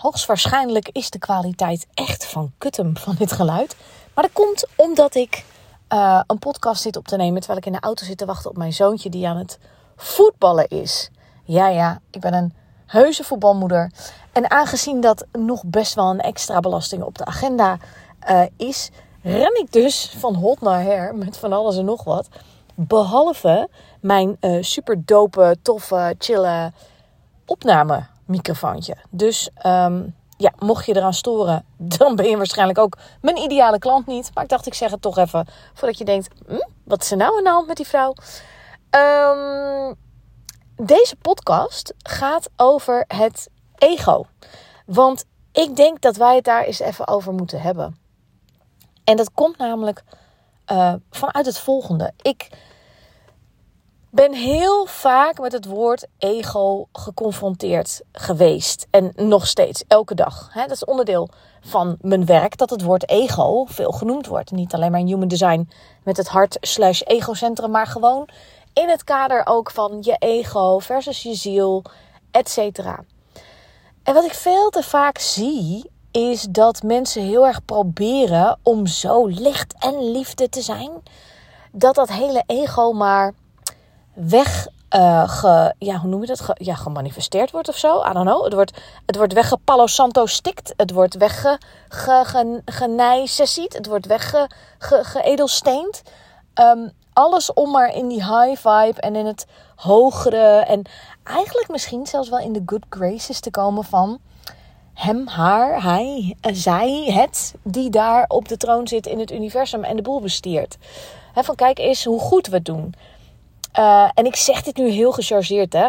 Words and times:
hoogstwaarschijnlijk 0.00 0.88
is 0.92 1.10
de 1.10 1.18
kwaliteit 1.18 1.86
echt 1.94 2.26
van 2.26 2.52
kutum 2.58 2.96
van 2.96 3.14
dit 3.18 3.32
geluid. 3.32 3.76
Maar 4.14 4.24
dat 4.24 4.32
komt 4.32 4.66
omdat 4.76 5.14
ik 5.14 5.44
uh, 5.92 6.20
een 6.26 6.38
podcast 6.38 6.82
zit 6.82 6.96
op 6.96 7.08
te 7.08 7.16
nemen 7.16 7.38
terwijl 7.38 7.58
ik 7.58 7.66
in 7.66 7.72
de 7.72 7.80
auto 7.80 8.04
zit 8.04 8.18
te 8.18 8.24
wachten 8.24 8.50
op 8.50 8.56
mijn 8.56 8.72
zoontje 8.72 9.10
die 9.10 9.28
aan 9.28 9.36
het 9.36 9.58
voetballen 9.96 10.68
is. 10.68 11.10
Ja, 11.44 11.68
ja, 11.68 12.00
ik 12.10 12.20
ben 12.20 12.34
een 12.34 12.54
heuse 12.86 13.24
voetbalmoeder. 13.24 13.90
En 14.32 14.50
aangezien 14.50 15.00
dat 15.00 15.26
nog 15.32 15.64
best 15.64 15.94
wel 15.94 16.10
een 16.10 16.20
extra 16.20 16.60
belasting 16.60 17.02
op 17.02 17.18
de 17.18 17.24
agenda 17.24 17.78
uh, 18.30 18.42
is, 18.56 18.90
ren 19.22 19.60
ik 19.60 19.72
dus 19.72 20.14
van 20.18 20.34
hot 20.34 20.60
naar 20.60 20.82
her 20.82 21.14
met 21.14 21.36
van 21.36 21.52
alles 21.52 21.76
en 21.76 21.84
nog 21.84 22.04
wat. 22.04 22.28
Behalve 22.74 23.68
mijn 24.00 24.36
uh, 24.40 24.62
super 24.62 25.04
dope, 25.04 25.56
toffe, 25.62 26.14
chille 26.18 26.72
opnamemicrofoontje. 28.30 28.96
Dus 29.10 29.50
um, 29.66 30.14
ja, 30.36 30.52
mocht 30.58 30.86
je 30.86 30.96
eraan 30.96 31.14
storen, 31.14 31.64
dan 31.98 32.16
ben 32.16 32.28
je 32.28 32.36
waarschijnlijk 32.36 32.78
ook 32.78 32.96
mijn 33.20 33.36
ideale 33.36 33.78
klant 33.78 34.06
niet. 34.06 34.30
Maar 34.34 34.44
ik 34.44 34.50
dacht, 34.50 34.66
ik 34.66 34.74
zeg 34.74 34.90
het 34.90 35.02
toch 35.02 35.18
even 35.18 35.46
voordat 35.74 35.98
je 35.98 36.04
denkt: 36.04 36.28
hm, 36.46 36.68
wat 36.84 37.02
is 37.02 37.10
er 37.10 37.16
nou 37.16 37.46
aan 37.46 37.60
de 37.60 37.64
met 37.66 37.76
die 37.76 37.86
vrouw? 37.86 38.14
Um, 38.90 39.94
deze 40.76 41.16
podcast 41.16 41.94
gaat 41.98 42.50
over 42.56 43.04
het 43.06 43.48
ego. 43.78 44.26
Want 44.86 45.24
ik 45.52 45.76
denk 45.76 46.00
dat 46.00 46.16
wij 46.16 46.34
het 46.34 46.44
daar 46.44 46.64
eens 46.64 46.80
even 46.80 47.08
over 47.08 47.32
moeten 47.32 47.60
hebben. 47.60 47.98
En 49.04 49.16
dat 49.16 49.32
komt 49.32 49.58
namelijk 49.58 50.02
uh, 50.72 50.94
vanuit 51.10 51.46
het 51.46 51.58
volgende. 51.58 52.12
Ik 52.22 52.48
ben 54.10 54.32
heel 54.32 54.86
vaak 54.86 55.40
met 55.40 55.52
het 55.52 55.64
woord 55.64 56.06
ego 56.18 56.86
geconfronteerd 56.92 58.00
geweest. 58.12 58.86
En 58.90 59.12
nog 59.16 59.46
steeds, 59.46 59.84
elke 59.88 60.14
dag. 60.14 60.50
dat 60.54 60.70
is 60.70 60.84
onderdeel 60.84 61.28
van 61.60 61.96
mijn 62.00 62.26
werk, 62.26 62.56
dat 62.56 62.70
het 62.70 62.82
woord 62.82 63.08
ego 63.08 63.64
veel 63.64 63.90
genoemd 63.90 64.26
wordt. 64.26 64.50
Niet 64.50 64.74
alleen 64.74 64.90
maar 64.90 65.00
in 65.00 65.06
human 65.06 65.28
design 65.28 65.68
met 66.02 66.16
het 66.16 66.28
hart 66.28 66.56
slash 66.60 67.00
egocentrum, 67.00 67.70
maar 67.70 67.86
gewoon 67.86 68.28
in 68.72 68.88
het 68.88 69.04
kader 69.04 69.42
ook 69.44 69.70
van 69.70 69.98
je 70.00 70.16
ego 70.18 70.78
versus 70.78 71.22
je 71.22 71.34
ziel, 71.34 71.82
et 72.30 72.48
cetera. 72.48 73.04
En 74.02 74.14
wat 74.14 74.24
ik 74.24 74.34
veel 74.34 74.70
te 74.70 74.82
vaak 74.82 75.18
zie, 75.18 75.90
is 76.10 76.42
dat 76.42 76.82
mensen 76.82 77.22
heel 77.22 77.46
erg 77.46 77.64
proberen 77.64 78.58
om 78.62 78.86
zo 78.86 79.26
licht 79.26 79.74
en 79.78 80.10
liefde 80.10 80.48
te 80.48 80.62
zijn. 80.62 80.90
Dat 81.72 81.94
dat 81.94 82.08
hele 82.08 82.42
ego 82.46 82.92
maar 82.92 83.34
weg, 84.28 84.66
uh, 84.96 85.28
ge, 85.28 85.74
ja, 85.78 85.96
hoe 85.96 86.10
noem 86.10 86.20
je 86.20 86.26
dat? 86.26 86.40
Ge, 86.40 86.56
ja, 86.58 86.74
gemanifesteerd 86.74 87.50
wordt 87.50 87.68
of 87.68 87.76
zo. 87.76 88.00
I 88.00 88.12
don't 88.12 88.26
know. 88.26 88.44
Het 88.44 88.52
wordt, 88.54 88.80
het 89.06 89.16
wordt 89.16 89.32
weggepalo 89.32 89.86
santo 89.86 90.26
stikt. 90.26 90.72
Het 90.76 90.90
wordt 90.92 91.14
wegge, 91.14 91.58
ge, 91.88 92.22
ge, 92.64 93.68
Het 93.68 93.86
wordt 93.86 94.06
weggeedelsteend. 94.06 96.02
Um, 96.54 96.90
alles 97.12 97.52
om 97.52 97.70
maar 97.70 97.94
in 97.94 98.08
die 98.08 98.24
high 98.24 98.68
vibe 98.68 99.00
en 99.00 99.16
in 99.16 99.26
het 99.26 99.46
hogere. 99.76 100.58
En 100.58 100.82
eigenlijk 101.24 101.68
misschien 101.68 102.06
zelfs 102.06 102.28
wel 102.28 102.38
in 102.38 102.52
de 102.52 102.62
good 102.66 102.84
graces 102.88 103.40
te 103.40 103.50
komen 103.50 103.84
van 103.84 104.20
hem, 104.94 105.26
haar, 105.26 105.82
hij, 105.82 106.36
zij, 106.40 107.04
het, 107.06 107.54
die 107.62 107.90
daar 107.90 108.24
op 108.28 108.48
de 108.48 108.56
troon 108.56 108.88
zit 108.88 109.06
in 109.06 109.18
het 109.18 109.32
universum 109.32 109.84
en 109.84 109.96
de 109.96 110.02
boel 110.02 110.20
bestiert. 110.20 110.76
He, 111.32 111.42
van 111.42 111.54
kijk 111.54 111.78
eens 111.78 112.04
hoe 112.04 112.20
goed 112.20 112.46
we 112.46 112.54
het 112.54 112.64
doen. 112.64 112.94
Uh, 113.78 114.08
en 114.14 114.24
ik 114.24 114.36
zeg 114.36 114.62
dit 114.62 114.76
nu 114.76 114.88
heel 114.88 115.12
gechargeerd, 115.12 115.72
hè. 115.72 115.88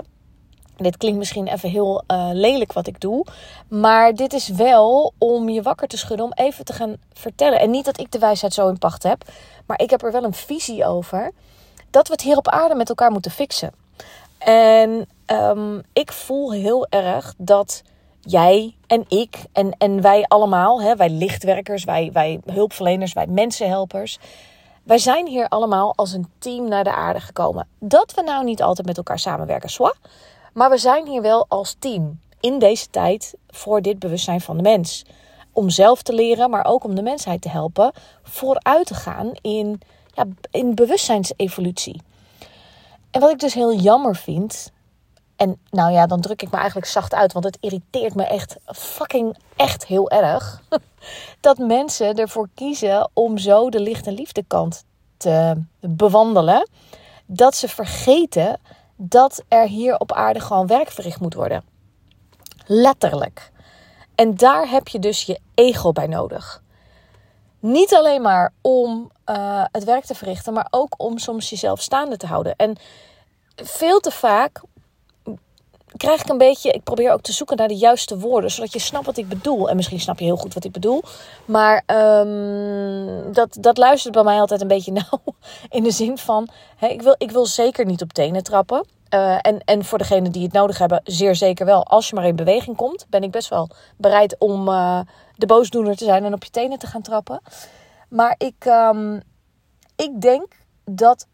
Dit 0.78 0.98
klinkt 0.98 1.18
misschien 1.18 1.48
even 1.48 1.70
heel 1.70 2.04
uh, 2.08 2.30
lelijk 2.34 2.74
wat 2.74 2.88
ik 2.88 3.00
doe. 3.00 3.26
Maar 3.68 4.14
dit 4.14 4.34
is 4.34 4.48
wel 4.48 5.14
om 5.18 5.50
je 5.50 5.62
wakker 5.62 5.88
te 5.88 5.98
schudden, 5.98 6.26
om 6.26 6.34
even 6.34 6.66
te 6.66 6.74
gaan 6.74 6.96
vertellen. 7.14 7.60
En 7.60 7.70
niet 7.70 7.86
dat 7.86 8.00
ik 8.00 8.12
de 8.12 8.20
wijsheid 8.20 8.54
zo 8.54 8.70
in 8.70 8.78
pacht 8.78 9.04
heb. 9.04 9.24
Maar 9.66 9.80
ik 9.82 9.90
heb 9.90 10.04
er 10.04 10.12
wel 10.12 10.24
een 10.24 10.34
visie 10.34 10.86
over. 10.86 11.32
Dat 11.90 12.08
we 12.08 12.14
het 12.14 12.22
hier 12.22 12.38
op 12.38 12.50
aarde 12.50 12.76
met 12.76 12.90
elkaar 12.90 13.12
moeten 13.12 13.32
fixen. 13.32 13.74
En 14.38 15.08
um, 15.28 15.82
ik 15.94 16.12
voel 16.12 16.52
heel 16.52 16.88
erg 16.90 17.34
dat 17.38 17.84
jij 18.22 18.76
en 18.88 19.06
ik 19.08 19.38
en, 19.52 19.76
en 19.78 20.02
wij 20.02 20.26
allemaal, 20.28 20.82
hè, 20.82 20.96
wij 20.96 21.10
lichtwerkers, 21.10 21.84
wij, 21.84 22.10
wij 22.14 22.40
hulpverleners, 22.46 23.14
wij 23.14 23.28
mensenhelpers 23.28 24.20
wij 24.84 24.98
zijn 24.98 25.28
hier 25.28 25.48
allemaal 25.48 25.94
als 25.96 26.14
een 26.14 26.28
team 26.38 26.68
naar 26.68 26.84
de 26.84 26.94
aarde 26.94 27.20
gekomen. 27.20 27.68
Dat 27.80 28.14
we 28.14 28.22
nou 28.22 28.44
niet 28.44 28.62
altijd 28.62 28.88
met 28.88 28.98
elkaar 28.98 29.20
samenwerken, 29.20 29.70
zwa. 29.70 29.94
Maar 30.54 30.70
we 30.70 30.78
zijn 30.78 31.08
hier 31.08 31.22
wel 31.22 31.46
als 31.48 31.76
team 31.80 32.20
in 32.40 32.60
deze 32.60 32.90
tijd 32.90 33.34
voor 33.50 33.82
dit 33.82 34.00
bewustzijn 34.00 34.42
van 34.42 34.58
de 34.58 34.64
mens. 34.64 35.06
Om 35.52 35.70
zelf 35.70 36.02
te 36.02 36.14
leren, 36.14 36.50
maar 36.50 36.66
ook 36.66 36.84
om 36.84 36.96
de 36.96 37.02
mensheid 37.02 37.42
te 37.42 37.50
helpen 37.50 37.92
vooruit 38.24 38.88
te 38.88 38.94
gaan 38.94 39.32
in, 39.42 39.82
ja, 40.14 40.26
in 40.52 40.76
bewustzijnsevolutie. 40.76 42.02
En 43.12 43.22
wat 43.22 43.32
ik 43.32 43.40
dus 43.40 43.54
heel 43.54 43.74
jammer 43.74 44.16
vind, 44.16 44.72
en 45.42 45.60
nou 45.70 45.92
ja, 45.92 46.06
dan 46.06 46.22
druk 46.22 46.42
ik 46.42 46.52
me 46.52 46.58
eigenlijk 46.58 46.88
zacht 46.88 47.14
uit, 47.14 47.34
want 47.34 47.46
het 47.46 47.58
irriteert 47.60 48.16
me 48.16 48.24
echt 48.24 48.56
fucking 48.66 49.38
echt 49.56 49.86
heel 49.86 50.10
erg. 50.10 50.62
Dat 51.40 51.58
mensen 51.58 52.16
ervoor 52.16 52.50
kiezen 52.56 53.10
om 53.14 53.38
zo 53.38 53.70
de 53.70 53.80
licht- 53.80 54.08
en 54.08 54.14
liefde 54.14 54.44
kant 54.48 54.84
te 55.18 55.62
bewandelen. 55.80 56.70
Dat 57.26 57.56
ze 57.56 57.68
vergeten 57.68 58.60
dat 58.96 59.44
er 59.48 59.68
hier 59.68 59.98
op 59.98 60.12
aarde 60.12 60.40
gewoon 60.40 60.68
werk 60.68 60.92
verricht 60.92 61.20
moet 61.20 61.34
worden. 61.34 61.64
Letterlijk. 62.66 63.52
En 64.16 64.36
daar 64.36 64.70
heb 64.70 64.88
je 64.88 65.00
dus 65.00 65.24
je 65.24 65.40
ego 65.54 65.92
bij 65.92 66.08
nodig. 66.08 66.62
Niet 67.60 67.94
alleen 67.94 68.22
maar 68.22 68.54
om 68.62 69.12
uh, 69.26 69.64
het 69.72 69.84
werk 69.84 70.06
te 70.06 70.16
verrichten, 70.16 70.54
maar 70.54 70.68
ook 70.70 70.94
om 70.98 71.18
soms 71.18 71.50
jezelf 71.50 71.82
staande 71.82 72.18
te 72.18 72.28
houden. 72.28 72.56
En 72.56 72.78
veel 73.56 74.00
te 74.00 74.12
vaak 74.12 74.62
krijg 75.98 76.22
ik 76.22 76.30
een 76.30 76.38
beetje. 76.38 76.72
Ik 76.72 76.84
probeer 76.84 77.12
ook 77.12 77.22
te 77.22 77.32
zoeken 77.32 77.58
naar 77.58 77.68
de 77.68 77.78
juiste 77.78 78.18
woorden, 78.18 78.52
zodat 78.52 78.74
je 78.74 78.80
snapt 78.80 79.06
wat 79.06 79.18
ik 79.18 79.28
bedoel. 79.28 79.70
En 79.70 79.76
misschien 79.76 80.00
snap 80.00 80.20
je 80.20 80.26
heel 80.26 80.38
goed 80.38 80.54
wat 80.54 80.64
ik 80.64 80.72
bedoel. 80.72 81.04
Maar 81.46 81.84
um, 81.88 83.34
dat, 83.34 83.58
dat 83.60 83.78
luistert 83.78 84.14
bij 84.14 84.24
mij 84.24 84.40
altijd 84.40 84.62
een 84.62 84.68
beetje 84.68 84.92
nauw. 85.10 85.22
In 85.70 85.84
de 85.84 85.92
zin 85.92 86.18
van: 86.18 86.48
ik, 86.80 87.02
wil, 87.02 87.16
ik 87.18 87.32
wil 87.32 87.46
zeker 87.46 87.86
niet 87.86 88.02
op 88.02 88.14
tenen 88.14 88.44
trappen. 88.44 88.86
Uh, 89.14 89.38
en, 89.42 89.60
en 89.66 89.86
voor 89.86 89.98
degenen 89.98 90.32
die 90.32 90.44
het 90.44 90.54
nodig 90.54 90.78
hebben, 90.78 91.02
zeer 91.04 91.36
zeker 91.36 91.66
wel. 91.66 91.86
Als 91.86 92.10
je 92.10 92.16
maar 92.16 92.26
in 92.26 92.36
beweging 92.36 92.76
komt, 92.76 93.06
ben 93.10 93.24
ik 93.24 93.32
best 93.32 93.50
wel 93.50 93.70
bereid 93.98 94.36
om 94.40 94.68
uh, 94.68 95.00
de 95.36 95.46
boosdoener 95.46 95.96
te 95.96 96.04
zijn 96.04 96.26
en 96.26 96.34
op 96.34 96.44
je 96.44 96.50
tenen 96.50 96.80
te 96.80 96.88
gaan 96.88 97.02
trappen. 97.02 97.42
Maar 98.10 98.36
ik, 98.38 98.66
um, 98.66 99.22
ik 99.96 100.22
denk 100.22 100.46
dat 100.86 101.28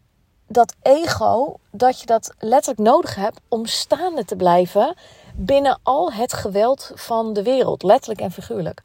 dat 0.48 0.74
ego, 0.82 1.56
dat 1.70 2.00
je 2.00 2.06
dat 2.06 2.34
letterlijk 2.38 2.88
nodig 2.88 3.14
hebt 3.14 3.40
om 3.48 3.66
staande 3.66 4.24
te 4.24 4.36
blijven 4.36 4.94
binnen 5.34 5.80
al 5.82 6.12
het 6.12 6.32
geweld 6.32 6.90
van 6.94 7.32
de 7.32 7.42
wereld, 7.42 7.82
letterlijk 7.82 8.20
en 8.20 8.32
figuurlijk. 8.32 8.82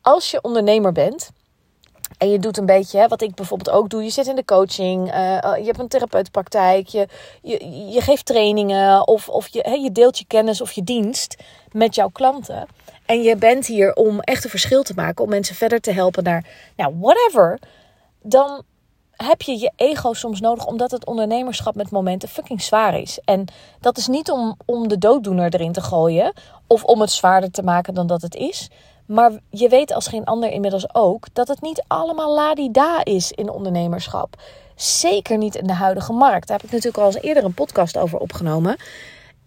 Als 0.00 0.30
je 0.30 0.42
ondernemer 0.42 0.92
bent 0.92 1.30
en 2.18 2.30
je 2.30 2.38
doet 2.38 2.58
een 2.58 2.66
beetje 2.66 2.98
hè, 2.98 3.08
wat 3.08 3.22
ik 3.22 3.34
bijvoorbeeld 3.34 3.76
ook 3.76 3.90
doe, 3.90 4.02
je 4.02 4.10
zit 4.10 4.26
in 4.26 4.36
de 4.36 4.44
coaching, 4.44 5.14
uh, 5.14 5.14
je 5.56 5.64
hebt 5.64 5.78
een 5.78 5.88
therapeutenpraktijk, 5.88 6.88
je, 6.88 7.08
je, 7.42 7.86
je 7.88 8.00
geeft 8.00 8.26
trainingen 8.26 9.08
of, 9.08 9.28
of 9.28 9.48
je, 9.48 9.60
hè, 9.60 9.74
je 9.74 9.92
deelt 9.92 10.18
je 10.18 10.24
kennis 10.26 10.60
of 10.60 10.72
je 10.72 10.84
dienst 10.84 11.36
met 11.72 11.94
jouw 11.94 12.08
klanten. 12.08 12.66
En 13.06 13.22
je 13.22 13.36
bent 13.36 13.66
hier 13.66 13.94
om 13.94 14.20
echt 14.20 14.44
een 14.44 14.50
verschil 14.50 14.82
te 14.82 14.94
maken, 14.94 15.24
om 15.24 15.30
mensen 15.30 15.54
verder 15.54 15.80
te 15.80 15.92
helpen 15.92 16.24
naar, 16.24 16.46
nou, 16.76 16.94
whatever. 17.00 17.58
Dan 18.22 18.62
heb 19.16 19.42
je 19.42 19.58
je 19.58 19.72
ego 19.76 20.12
soms 20.12 20.40
nodig 20.40 20.66
omdat 20.66 20.90
het 20.90 21.06
ondernemerschap 21.06 21.74
met 21.74 21.90
momenten 21.90 22.28
fucking 22.28 22.62
zwaar 22.62 23.00
is. 23.00 23.18
En 23.24 23.44
dat 23.80 23.98
is 23.98 24.06
niet 24.06 24.30
om, 24.30 24.56
om 24.64 24.88
de 24.88 24.98
dooddoener 24.98 25.54
erin 25.54 25.72
te 25.72 25.80
gooien 25.80 26.32
of 26.66 26.84
om 26.84 27.00
het 27.00 27.10
zwaarder 27.10 27.50
te 27.50 27.62
maken 27.62 27.94
dan 27.94 28.06
dat 28.06 28.22
het 28.22 28.34
is. 28.34 28.70
Maar 29.06 29.32
je 29.50 29.68
weet 29.68 29.92
als 29.92 30.06
geen 30.06 30.24
ander 30.24 30.50
inmiddels 30.50 30.94
ook 30.94 31.26
dat 31.32 31.48
het 31.48 31.60
niet 31.60 31.84
allemaal 31.86 32.34
ladida 32.34 33.04
is 33.04 33.32
in 33.32 33.50
ondernemerschap. 33.50 34.36
Zeker 34.76 35.38
niet 35.38 35.54
in 35.54 35.66
de 35.66 35.72
huidige 35.72 36.12
markt. 36.12 36.48
Daar 36.48 36.56
heb 36.56 36.66
ik 36.66 36.72
natuurlijk 36.72 37.02
al 37.02 37.06
eens 37.06 37.22
eerder 37.22 37.44
een 37.44 37.54
podcast 37.54 37.98
over 37.98 38.18
opgenomen. 38.18 38.76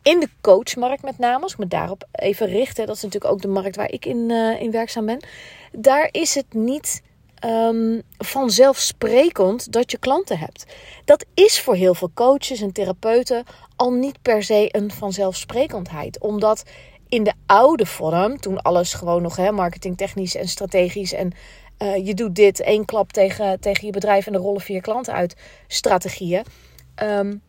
in 0.02 0.20
de 0.20 0.30
coachmarkt 0.42 1.04
met 1.04 1.18
name, 1.18 1.44
als 1.44 1.52
ik 1.52 1.58
me 1.58 1.68
daarop 1.68 2.08
even 2.12 2.48
richt, 2.48 2.76
dat 2.76 2.96
is 2.96 3.02
natuurlijk 3.02 3.34
ook 3.34 3.42
de 3.42 3.48
markt 3.48 3.76
waar 3.76 3.92
ik 3.92 4.06
in, 4.06 4.30
uh, 4.30 4.62
in 4.62 4.72
werkzaam 4.72 5.06
ben. 5.06 5.26
Daar 5.72 6.10
is 6.12 6.36
het 6.36 6.54
niet 6.54 7.02
um, 7.46 8.02
vanzelfsprekend 8.18 9.72
dat 9.72 9.92
je 9.92 9.98
klanten 9.98 10.38
hebt. 10.38 10.66
Dat 11.06 11.26
is 11.34 11.62
voor 11.62 11.76
heel 11.76 11.94
veel 11.94 12.12
coaches 12.14 12.62
en 12.62 12.72
therapeuten 12.72 13.44
al 13.76 13.92
niet 13.92 14.22
per 14.22 14.44
se 14.44 14.68
een 14.72 14.92
vanzelfsprekendheid. 14.92 16.20
Omdat 16.20 16.64
in 17.10 17.24
de 17.24 17.34
oude 17.46 17.86
vorm, 17.86 18.40
toen 18.40 18.62
alles 18.62 18.94
gewoon 18.94 19.22
nog 19.22 19.52
marketingtechnisch 19.52 20.36
en 20.36 20.48
strategisch 20.48 21.14
en 21.14 21.32
uh, 21.80 22.06
je 22.06 22.14
doet 22.14 22.36
dit 22.36 22.62
één 22.62 22.86
klap 22.86 23.12
tegen, 23.12 23.60
tegen 23.60 23.86
je 23.86 23.92
bedrijf 23.92 24.28
en 24.28 24.34
er 24.34 24.40
rollen 24.40 24.62
vier 24.62 24.82
klanten 24.82 25.14
uit 25.14 25.36
strategieën. 25.68 26.46
Um, 27.04 27.42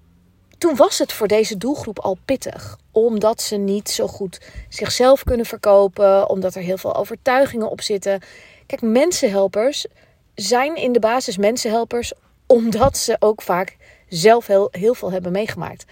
toen 0.59 0.77
was 0.77 0.99
het 0.99 1.13
voor 1.13 1.27
deze 1.27 1.57
doelgroep 1.57 1.99
al 1.99 2.17
pittig. 2.25 2.79
Omdat 2.93 3.43
ze 3.43 3.57
niet 3.57 3.91
zo 3.91 4.07
goed 4.07 4.41
zichzelf 4.69 5.25
kunnen 5.25 5.47
verkopen. 5.47 6.29
Omdat 6.29 6.55
er 6.55 6.63
heel 6.63 6.79
veel 6.79 6.95
overtuigingen 6.95 7.71
op 7.71 7.81
zitten. 7.81 8.21
Kijk, 8.69 8.83
mensenhelpers 8.83 9.87
zijn 10.35 10.77
in 10.77 10.93
de 10.93 10.99
basis 10.99 11.37
mensenhelpers. 11.37 12.13
Omdat 12.47 12.97
ze 12.97 13.17
ook 13.19 13.43
vaak 13.43 13.77
zelf 14.09 14.47
heel, 14.47 14.69
heel 14.71 14.95
veel 14.95 15.13
hebben 15.13 15.33
meegemaakt. 15.33 15.85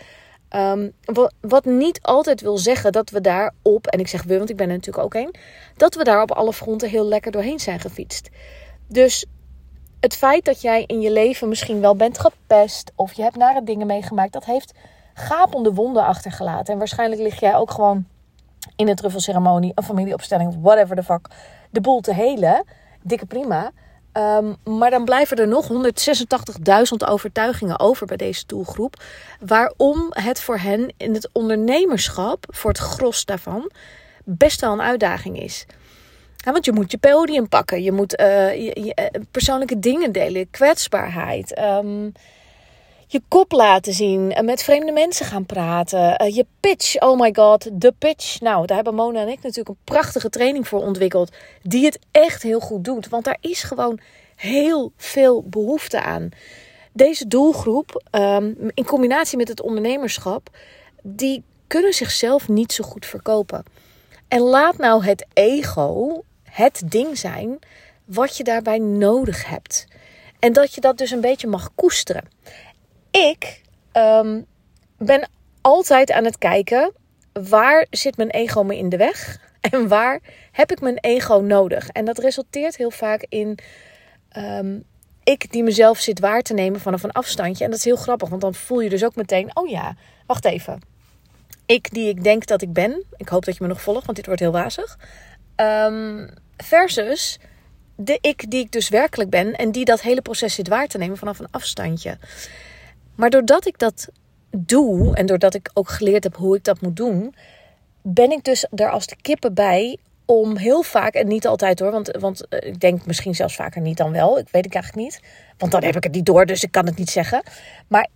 Um, 0.50 0.92
wat, 1.40 1.64
niet 1.64 2.02
altijd 2.02 2.40
wil 2.40 2.58
zeggen 2.58 2.92
dat 2.92 3.10
we 3.10 3.20
daarop, 3.20 3.86
en 3.86 4.00
ik 4.00 4.08
zeg 4.08 4.22
we, 4.22 4.38
want 4.38 4.50
ik 4.50 4.56
ben 4.56 4.68
er 4.68 4.74
natuurlijk 4.74 5.04
ook 5.04 5.14
een, 5.14 5.34
dat 5.76 5.94
we 5.94 6.04
daar 6.04 6.22
op 6.22 6.32
alle 6.32 6.52
fronten 6.52 6.88
heel 6.88 7.06
lekker 7.06 7.32
doorheen 7.32 7.60
zijn 7.60 7.80
gefietst. 7.80 8.28
Dus 8.88 9.26
het 10.00 10.16
feit 10.16 10.44
dat 10.44 10.60
jij 10.60 10.84
in 10.86 11.00
je 11.00 11.10
leven 11.10 11.48
misschien 11.48 11.80
wel 11.80 11.96
bent 11.96 12.18
gepest 12.18 12.92
of 12.94 13.12
je 13.12 13.22
hebt 13.22 13.36
nare 13.36 13.62
dingen 13.62 13.86
meegemaakt, 13.86 14.32
dat 14.32 14.44
heeft 14.44 14.72
gapende 15.14 15.72
wonden 15.72 16.04
achtergelaten. 16.04 16.72
En 16.72 16.78
waarschijnlijk 16.78 17.20
lig 17.20 17.40
jij 17.40 17.54
ook 17.54 17.70
gewoon 17.70 18.06
in 18.76 18.88
een 18.88 18.96
truffelceremonie, 18.96 19.72
een 19.74 19.84
familieopstelling, 19.84 20.56
whatever 20.60 20.96
the 20.96 21.02
fuck, 21.02 21.28
de 21.70 21.80
boel 21.80 22.00
te 22.00 22.14
helen. 22.14 22.64
Dikke 23.02 23.26
prima. 23.26 23.70
Um, 24.12 24.56
maar 24.78 24.90
dan 24.90 25.04
blijven 25.04 25.36
er 25.36 25.48
nog 25.48 25.68
186.000 25.68 25.74
overtuigingen 27.08 27.80
over 27.80 28.06
bij 28.06 28.16
deze 28.16 28.46
doelgroep. 28.46 29.02
Waarom 29.40 30.06
het 30.10 30.40
voor 30.40 30.58
hen 30.58 30.94
in 30.96 31.14
het 31.14 31.28
ondernemerschap, 31.32 32.46
voor 32.48 32.70
het 32.70 32.78
gros 32.78 33.24
daarvan, 33.24 33.70
best 34.24 34.60
wel 34.60 34.72
een 34.72 34.82
uitdaging 34.82 35.40
is. 35.40 35.66
Want 36.52 36.64
je 36.64 36.72
moet 36.72 36.90
je 36.90 36.98
podium 36.98 37.48
pakken, 37.48 37.82
je 37.82 37.92
moet 37.92 38.10
je, 38.10 39.10
uh, 39.14 39.22
persoonlijke 39.30 39.78
dingen 39.78 40.12
delen, 40.12 40.50
kwetsbaarheid. 40.50 41.58
Um, 41.58 42.12
je 43.06 43.22
kop 43.28 43.52
laten 43.52 43.92
zien, 43.92 44.30
uh, 44.30 44.40
met 44.40 44.62
vreemde 44.62 44.92
mensen 44.92 45.26
gaan 45.26 45.46
praten. 45.46 46.34
je 46.34 46.46
pitch, 46.60 47.00
oh 47.00 47.20
my 47.20 47.34
god, 47.34 47.68
de 47.72 47.94
pitch. 47.98 48.40
Nou, 48.40 48.66
daar 48.66 48.76
hebben 48.76 48.94
Mona 48.94 49.20
en 49.20 49.28
ik 49.28 49.42
natuurlijk 49.42 49.68
een 49.68 49.84
prachtige 49.84 50.28
training 50.28 50.68
voor 50.68 50.80
ontwikkeld. 50.80 51.32
Die 51.62 51.84
het 51.84 51.98
echt 52.10 52.42
heel 52.42 52.60
goed 52.60 52.84
doet. 52.84 53.08
Want 53.08 53.24
daar 53.24 53.38
is 53.40 53.62
gewoon 53.62 54.00
heel 54.36 54.92
veel 54.96 55.42
behoefte 55.42 56.02
aan. 56.02 56.28
Deze 56.92 57.28
doelgroep, 57.28 58.04
um, 58.10 58.56
in 58.74 58.84
combinatie 58.84 59.38
met 59.38 59.48
het 59.48 59.62
ondernemerschap, 59.62 60.50
die 61.02 61.44
kunnen 61.66 61.92
zichzelf 61.92 62.48
niet 62.48 62.72
zo 62.72 62.84
goed 62.84 63.06
verkopen. 63.06 63.64
En 64.28 64.40
laat 64.40 64.78
nou 64.78 65.04
het 65.04 65.26
ego 65.32 66.22
het 66.42 66.82
ding 66.84 67.18
zijn 67.18 67.58
wat 68.04 68.36
je 68.36 68.44
daarbij 68.44 68.78
nodig 68.78 69.46
hebt. 69.46 69.86
En 70.38 70.52
dat 70.52 70.74
je 70.74 70.80
dat 70.80 70.98
dus 70.98 71.10
een 71.10 71.20
beetje 71.20 71.46
mag 71.46 71.70
koesteren. 71.74 72.28
Ik 73.10 73.62
um, 73.92 74.46
ben 74.98 75.28
altijd 75.60 76.12
aan 76.12 76.24
het 76.24 76.38
kijken 76.38 76.92
waar 77.32 77.86
zit 77.90 78.16
mijn 78.16 78.30
ego 78.30 78.62
me 78.62 78.76
in 78.76 78.88
de 78.88 78.96
weg 78.96 79.38
en 79.70 79.88
waar 79.88 80.20
heb 80.52 80.70
ik 80.70 80.80
mijn 80.80 80.98
ego 80.98 81.38
nodig. 81.38 81.88
En 81.88 82.04
dat 82.04 82.18
resulteert 82.18 82.76
heel 82.76 82.90
vaak 82.90 83.26
in 83.28 83.58
um, 84.36 84.84
ik 85.24 85.52
die 85.52 85.62
mezelf 85.62 85.98
zit 85.98 86.20
waar 86.20 86.42
te 86.42 86.54
nemen 86.54 86.80
vanaf 86.80 87.02
een 87.02 87.12
afstandje. 87.12 87.64
En 87.64 87.70
dat 87.70 87.78
is 87.78 87.84
heel 87.84 87.96
grappig, 87.96 88.28
want 88.28 88.40
dan 88.40 88.54
voel 88.54 88.80
je 88.80 88.88
dus 88.88 89.04
ook 89.04 89.16
meteen: 89.16 89.56
oh 89.56 89.68
ja, 89.68 89.96
wacht 90.26 90.44
even. 90.44 90.80
Ik 91.66 91.90
die 91.90 92.08
ik 92.08 92.24
denk 92.24 92.46
dat 92.46 92.62
ik 92.62 92.72
ben. 92.72 93.04
Ik 93.16 93.28
hoop 93.28 93.44
dat 93.44 93.56
je 93.56 93.62
me 93.62 93.68
nog 93.68 93.80
volgt, 93.80 94.04
want 94.04 94.16
dit 94.16 94.26
wordt 94.26 94.40
heel 94.40 94.52
wazig. 94.52 94.98
Um, 95.56 96.30
Versus 96.56 97.38
de 97.96 98.18
ik 98.20 98.50
die 98.50 98.64
ik 98.64 98.72
dus 98.72 98.88
werkelijk 98.88 99.30
ben 99.30 99.54
en 99.54 99.72
die 99.72 99.84
dat 99.84 100.00
hele 100.00 100.22
proces 100.22 100.54
zit 100.54 100.68
waar 100.68 100.86
te 100.86 100.98
nemen 100.98 101.16
vanaf 101.16 101.38
een 101.38 101.50
afstandje. 101.50 102.18
Maar 103.16 103.30
doordat 103.30 103.66
ik 103.66 103.78
dat 103.78 104.08
doe 104.50 105.16
en 105.16 105.26
doordat 105.26 105.54
ik 105.54 105.70
ook 105.74 105.88
geleerd 105.88 106.24
heb 106.24 106.36
hoe 106.36 106.56
ik 106.56 106.64
dat 106.64 106.80
moet 106.80 106.96
doen, 106.96 107.34
ben 108.02 108.30
ik 108.30 108.44
dus 108.44 108.66
er 108.74 108.90
als 108.90 109.06
de 109.06 109.16
kippen 109.20 109.54
bij 109.54 109.98
om 110.24 110.56
heel 110.56 110.82
vaak, 110.82 111.14
en 111.14 111.26
niet 111.26 111.46
altijd 111.46 111.80
hoor, 111.80 111.90
want, 111.90 112.16
want 112.20 112.48
eh, 112.48 112.68
ik 112.68 112.80
denk 112.80 113.06
misschien 113.06 113.34
zelfs 113.34 113.54
vaker 113.54 113.80
niet 113.80 113.96
dan 113.96 114.12
wel, 114.12 114.38
ik 114.38 114.48
weet 114.50 114.64
het 114.64 114.74
eigenlijk 114.74 115.04
niet, 115.04 115.20
want 115.58 115.72
dan 115.72 115.82
heb 115.82 115.96
ik 115.96 116.02
het 116.02 116.12
niet 116.12 116.26
door, 116.26 116.46
dus 116.46 116.62
ik 116.62 116.70
kan 116.70 116.86
het 116.86 116.96
niet 116.96 117.10
zeggen. 117.10 117.42
Maar 117.88 118.08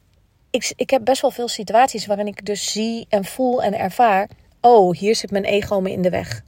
ik, 0.51 0.73
ik 0.77 0.91
heb 0.91 1.05
best 1.05 1.23
wel 1.23 1.31
veel 1.31 1.49
situaties 1.49 2.07
waarin 2.07 2.27
ik 2.27 2.47
dus 2.47 2.73
zie 2.73 3.07
en 3.09 3.25
voel 3.25 3.63
en 3.63 3.79
ervaar, 3.79 4.29
oh, 4.61 4.97
hier 4.97 5.17
zit 5.17 5.31
mijn 5.31 5.45
ego 5.45 5.81
me 5.81 5.93
in 5.93 6.03
de 6.03 6.11
weg. 6.11 6.43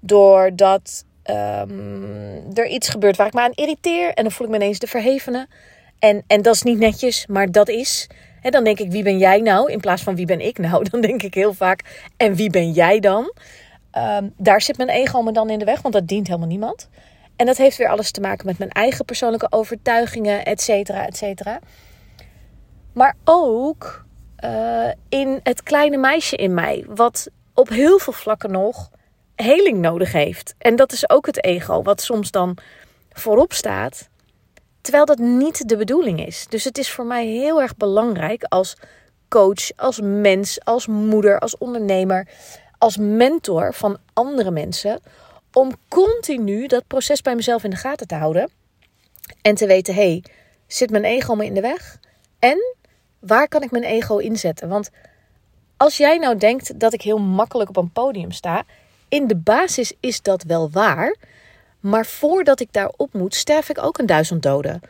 Doordat 0.00 1.04
um, 1.24 2.54
er 2.54 2.66
iets 2.66 2.88
gebeurt 2.88 3.16
waar 3.16 3.26
ik 3.26 3.32
me 3.32 3.40
aan 3.40 3.52
irriteer. 3.54 4.14
En 4.14 4.22
dan 4.22 4.32
voel 4.32 4.46
ik 4.46 4.52
me 4.52 4.58
ineens 4.58 4.78
de 4.78 4.86
verhevene. 4.86 5.48
En, 6.00 6.24
en 6.26 6.42
dat 6.42 6.54
is 6.54 6.62
niet 6.62 6.78
netjes, 6.78 7.26
maar 7.26 7.52
dat 7.52 7.68
is. 7.68 8.06
En 8.42 8.50
dan 8.50 8.64
denk 8.64 8.78
ik, 8.78 8.90
wie 8.90 9.02
ben 9.02 9.18
jij 9.18 9.40
nou? 9.40 9.72
In 9.72 9.80
plaats 9.80 10.02
van 10.02 10.16
wie 10.16 10.26
ben 10.26 10.40
ik 10.40 10.58
nou? 10.58 10.84
Dan 10.90 11.00
denk 11.00 11.22
ik 11.22 11.34
heel 11.34 11.54
vaak, 11.54 12.10
en 12.16 12.34
wie 12.34 12.50
ben 12.50 12.70
jij 12.70 13.00
dan? 13.00 13.32
Um, 13.98 14.34
daar 14.36 14.60
zit 14.60 14.76
mijn 14.76 14.88
ego 14.88 15.22
me 15.22 15.32
dan 15.32 15.50
in 15.50 15.58
de 15.58 15.64
weg, 15.64 15.82
want 15.82 15.94
dat 15.94 16.06
dient 16.08 16.26
helemaal 16.26 16.48
niemand. 16.48 16.88
En 17.36 17.46
dat 17.46 17.56
heeft 17.56 17.76
weer 17.76 17.88
alles 17.88 18.10
te 18.10 18.20
maken 18.20 18.46
met 18.46 18.58
mijn 18.58 18.70
eigen 18.70 19.04
persoonlijke 19.04 19.46
overtuigingen, 19.50 20.44
et 20.44 20.60
cetera, 20.60 21.06
et 21.06 21.16
cetera. 21.16 21.60
Maar 22.92 23.16
ook 23.24 24.04
uh, 24.44 24.90
in 25.08 25.40
het 25.42 25.62
kleine 25.62 25.96
meisje 25.96 26.36
in 26.36 26.54
mij, 26.54 26.84
wat 26.88 27.28
op 27.54 27.68
heel 27.68 27.98
veel 27.98 28.12
vlakken 28.12 28.50
nog 28.50 28.90
heling 29.34 29.78
nodig 29.78 30.12
heeft. 30.12 30.54
En 30.58 30.76
dat 30.76 30.92
is 30.92 31.10
ook 31.10 31.26
het 31.26 31.44
ego, 31.44 31.82
wat 31.82 32.02
soms 32.02 32.30
dan 32.30 32.56
voorop 33.12 33.52
staat, 33.52 34.08
terwijl 34.80 35.04
dat 35.04 35.18
niet 35.18 35.68
de 35.68 35.76
bedoeling 35.76 36.26
is. 36.26 36.46
Dus 36.48 36.64
het 36.64 36.78
is 36.78 36.90
voor 36.90 37.06
mij 37.06 37.26
heel 37.26 37.60
erg 37.62 37.76
belangrijk 37.76 38.42
als 38.42 38.76
coach, 39.28 39.76
als 39.76 40.00
mens, 40.02 40.64
als 40.64 40.86
moeder, 40.86 41.38
als 41.38 41.58
ondernemer, 41.58 42.28
als 42.78 42.96
mentor 42.96 43.74
van 43.74 43.98
andere 44.12 44.50
mensen, 44.50 45.00
om 45.52 45.72
continu 45.88 46.66
dat 46.66 46.86
proces 46.86 47.22
bij 47.22 47.34
mezelf 47.34 47.64
in 47.64 47.70
de 47.70 47.76
gaten 47.76 48.06
te 48.06 48.14
houden 48.14 48.50
en 49.42 49.54
te 49.54 49.66
weten: 49.66 49.94
hey, 49.94 50.24
zit 50.66 50.90
mijn 50.90 51.04
ego 51.04 51.34
me 51.34 51.44
in 51.44 51.54
de 51.54 51.60
weg? 51.60 51.98
En 52.38 52.76
waar 53.18 53.48
kan 53.48 53.62
ik 53.62 53.70
mijn 53.70 53.84
ego 53.84 54.16
inzetten? 54.16 54.68
Want 54.68 54.90
als 55.76 55.96
jij 55.96 56.18
nou 56.18 56.36
denkt 56.36 56.80
dat 56.80 56.92
ik 56.92 57.02
heel 57.02 57.18
makkelijk 57.18 57.68
op 57.68 57.76
een 57.76 57.92
podium 57.92 58.32
sta, 58.32 58.64
in 59.08 59.26
de 59.26 59.36
basis 59.36 59.92
is 60.00 60.22
dat 60.22 60.42
wel 60.42 60.70
waar. 60.70 61.16
Maar 61.80 62.06
voordat 62.06 62.60
ik 62.60 62.72
daarop 62.72 63.12
moet, 63.12 63.34
sterf 63.34 63.68
ik 63.68 63.82
ook 63.82 63.98
een 63.98 64.06
duizend 64.06 64.42
doden. 64.42 64.80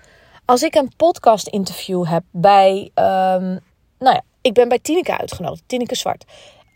Als 0.44 0.62
ik 0.62 0.74
een 0.74 0.92
podcast 0.96 1.46
interview 1.46 2.06
heb 2.06 2.22
bij, 2.30 2.90
um, 2.94 3.60
nou 3.98 4.14
ja, 4.14 4.22
ik 4.40 4.52
ben 4.52 4.68
bij 4.68 4.78
Tineke 4.78 5.18
uitgenodigd, 5.18 5.62
Tineke 5.66 5.94
Zwart. 5.94 6.24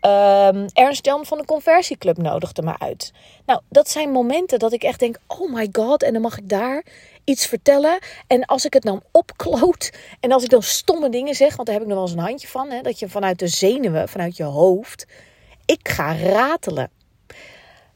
Um, 0.01 0.65
Ernst 0.73 1.05
Jan 1.05 1.25
van 1.25 1.37
de 1.37 1.45
Conversieclub 1.45 2.17
nodigde 2.17 2.61
me 2.61 2.79
uit. 2.79 3.11
Nou, 3.45 3.61
dat 3.69 3.89
zijn 3.89 4.11
momenten 4.11 4.59
dat 4.59 4.73
ik 4.73 4.83
echt 4.83 4.99
denk: 4.99 5.17
oh 5.27 5.53
my 5.53 5.69
god, 5.71 6.03
en 6.03 6.13
dan 6.13 6.21
mag 6.21 6.37
ik 6.37 6.49
daar 6.49 6.85
iets 7.23 7.45
vertellen. 7.45 7.97
En 8.27 8.45
als 8.45 8.65
ik 8.65 8.73
het 8.73 8.83
dan 8.83 9.01
opkloot 9.11 9.93
en 10.19 10.31
als 10.31 10.43
ik 10.43 10.49
dan 10.49 10.63
stomme 10.63 11.09
dingen 11.09 11.35
zeg, 11.35 11.55
want 11.55 11.67
daar 11.67 11.77
heb 11.77 11.85
ik 11.85 11.89
nog 11.89 11.97
wel 11.97 12.07
eens 12.07 12.17
een 12.17 12.27
handje 12.27 12.47
van, 12.47 12.71
hè, 12.71 12.81
dat 12.81 12.99
je 12.99 13.09
vanuit 13.09 13.39
de 13.39 13.47
zenuwen, 13.47 14.09
vanuit 14.09 14.37
je 14.37 14.43
hoofd, 14.43 15.07
ik 15.65 15.89
ga 15.89 16.15
ratelen. 16.15 16.89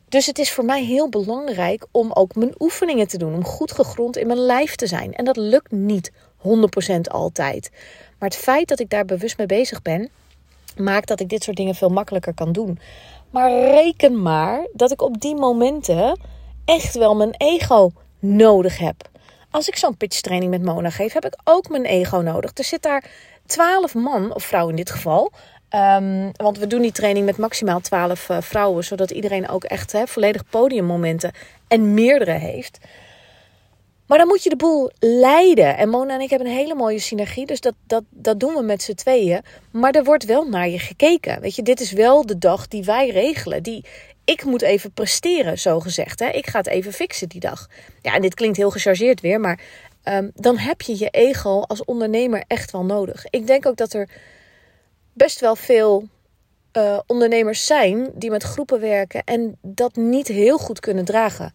Dus 0.10 0.26
het 0.26 0.40
is 0.40 0.52
voor 0.52 0.66
mij 0.66 0.84
heel 0.84 1.10
belangrijk 1.10 1.86
om 1.92 2.12
ook 2.12 2.36
mijn 2.36 2.54
oefeningen 2.60 3.08
te 3.08 3.18
doen. 3.18 3.34
Om 3.34 3.46
goed 3.46 3.72
gegrond 3.72 4.18
in 4.18 4.28
mijn 4.28 4.40
lijf 4.40 4.76
te 4.76 4.88
zijn. 4.88 5.14
En 5.14 5.26
dat 5.26 5.38
lukt 5.38 5.72
niet 5.72 6.12
100% 6.38 7.00
altijd. 7.02 7.70
Maar 8.20 8.30
het 8.30 8.38
feit 8.38 8.68
dat 8.68 8.80
ik 8.80 8.90
daar 8.90 9.06
bewust 9.06 9.38
mee 9.38 9.48
bezig 9.48 9.82
ben, 9.82 10.10
maakt 10.78 11.08
dat 11.08 11.20
ik 11.20 11.30
dit 11.30 11.44
soort 11.44 11.58
dingen 11.58 11.76
veel 11.76 11.90
makkelijker 11.90 12.34
kan 12.34 12.52
doen. 12.52 12.80
Maar 13.30 13.52
reken 13.52 14.22
maar 14.22 14.68
dat 14.74 14.92
ik 14.92 15.02
op 15.02 15.22
die 15.22 15.36
momenten 15.36 16.20
echt 16.66 16.96
wel 16.96 17.16
mijn 17.16 17.34
ego 17.38 17.92
nodig 18.20 18.78
heb. 18.78 19.10
Als 19.52 19.68
ik 19.68 19.76
zo'n 19.76 19.98
pitch 19.98 20.22
training 20.22 20.52
met 20.52 20.64
Mona 20.64 20.90
geef, 20.90 21.14
heb 21.14 21.26
ik 21.26 21.38
ook 21.44 21.70
mijn 21.70 21.86
ego 21.86 22.18
nodig. 22.18 22.52
Er 22.54 22.64
zit 22.64 22.82
daar 22.82 23.10
12 23.46 23.94
man, 23.94 24.34
of 24.34 24.44
vrouw 24.44 24.70
in 24.70 24.76
dit 24.76 24.92
geval, 24.92 25.32
Um, 25.76 26.32
want 26.36 26.58
we 26.58 26.68
doen 26.68 26.82
die 26.82 26.92
training 26.92 27.26
met 27.26 27.38
maximaal 27.38 27.80
12 27.80 28.30
uh, 28.30 28.38
eh, 28.38 28.44
vrouwen, 28.44 28.84
zodat 28.84 29.12
iedereen 29.12 29.50
ook 29.50 29.64
echt 29.64 29.92
hè, 29.92 30.08
volledig 30.08 30.44
podiummomenten 30.50 31.32
en 31.68 31.94
meerdere 31.94 32.32
heeft. 32.32 32.80
Maar 34.10 34.18
dan 34.18 34.28
moet 34.28 34.44
je 34.44 34.50
de 34.50 34.56
boel 34.56 34.92
leiden. 35.00 35.78
En 35.78 35.90
Mona 35.90 36.14
en 36.14 36.22
ik 36.22 36.30
hebben 36.30 36.48
een 36.48 36.58
hele 36.58 36.76
mooie 36.76 37.00
synergie. 37.00 37.46
Dus 37.46 37.62
dat, 37.62 37.74
dat, 37.88 38.04
dat 38.10 38.40
doen 38.40 38.54
we 38.54 38.62
met 38.62 38.82
z'n 38.82 38.94
tweeën. 38.94 39.42
Maar 39.72 39.92
er 39.92 40.04
wordt 40.04 40.26
wel 40.26 40.48
naar 40.48 40.70
je 40.70 40.80
gekeken. 40.80 41.42
Weet 41.42 41.56
je, 41.56 41.62
dit 41.62 41.80
is 41.80 41.92
wel 41.92 42.26
de 42.26 42.38
dag 42.38 42.68
die 42.68 42.84
wij 42.84 43.10
regelen. 43.10 43.64
Die, 43.64 43.86
ik 44.26 44.44
moet 44.46 44.62
even 44.62 44.92
presteren, 44.92 45.60
zo 45.60 45.80
gezegd. 45.80 46.20
Hè? 46.20 46.30
Ik 46.30 46.48
ga 46.48 46.58
het 46.58 46.68
even 46.68 46.94
fixen 46.94 47.30
die 47.30 47.40
dag. 47.40 47.68
Ja, 48.02 48.14
en 48.14 48.22
dit 48.22 48.34
klinkt 48.34 48.58
heel 48.58 48.72
gechargeerd 48.72 49.22
weer. 49.22 49.40
Maar 49.40 49.60
um, 50.04 50.32
dan 50.36 50.58
heb 50.58 50.82
je 50.82 50.98
je 50.98 51.10
ego 51.10 51.62
als 51.62 51.86
ondernemer 51.86 52.44
echt 52.48 52.72
wel 52.72 52.86
nodig. 52.86 53.26
Ik 53.30 53.48
denk 53.48 53.66
ook 53.66 53.78
dat 53.78 53.94
er 53.94 54.10
best 55.14 55.40
wel 55.40 55.56
veel 55.56 56.08
uh, 56.74 57.00
ondernemers 57.06 57.66
zijn 57.66 58.12
die 58.14 58.30
met 58.30 58.44
groepen 58.44 58.80
werken 58.80 59.24
en 59.24 59.58
dat 59.62 59.96
niet 59.96 60.28
heel 60.28 60.58
goed 60.58 60.80
kunnen 60.80 61.06
dragen. 61.06 61.54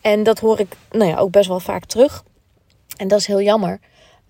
En 0.00 0.22
dat 0.22 0.38
hoor 0.38 0.60
ik 0.60 0.76
nou 0.90 1.10
ja, 1.10 1.16
ook 1.16 1.30
best 1.30 1.48
wel 1.48 1.60
vaak 1.60 1.84
terug. 1.84 2.24
En 2.96 3.08
dat 3.08 3.18
is 3.18 3.26
heel 3.26 3.40
jammer. 3.40 3.80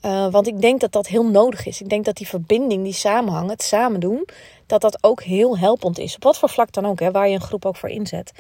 Uh, 0.03 0.31
want 0.31 0.47
ik 0.47 0.61
denk 0.61 0.81
dat 0.81 0.93
dat 0.93 1.07
heel 1.07 1.27
nodig 1.27 1.67
is. 1.67 1.81
Ik 1.81 1.89
denk 1.89 2.05
dat 2.05 2.17
die 2.17 2.29
verbinding, 2.29 2.85
die 2.85 2.93
samenhang, 2.93 3.51
het 3.51 3.63
samen 3.63 4.01
doen, 4.01 4.29
dat 4.67 4.81
dat 4.81 4.99
ook 5.01 5.23
heel 5.23 5.59
helpend 5.59 5.99
is. 5.99 6.15
Op 6.15 6.23
wat 6.23 6.39
voor 6.39 6.49
vlak 6.49 6.73
dan 6.73 6.87
ook, 6.87 7.01
hè, 7.01 7.11
waar 7.11 7.29
je 7.29 7.35
een 7.35 7.41
groep 7.41 7.65
ook 7.65 7.77
voor 7.77 7.89
inzet. 7.89 8.33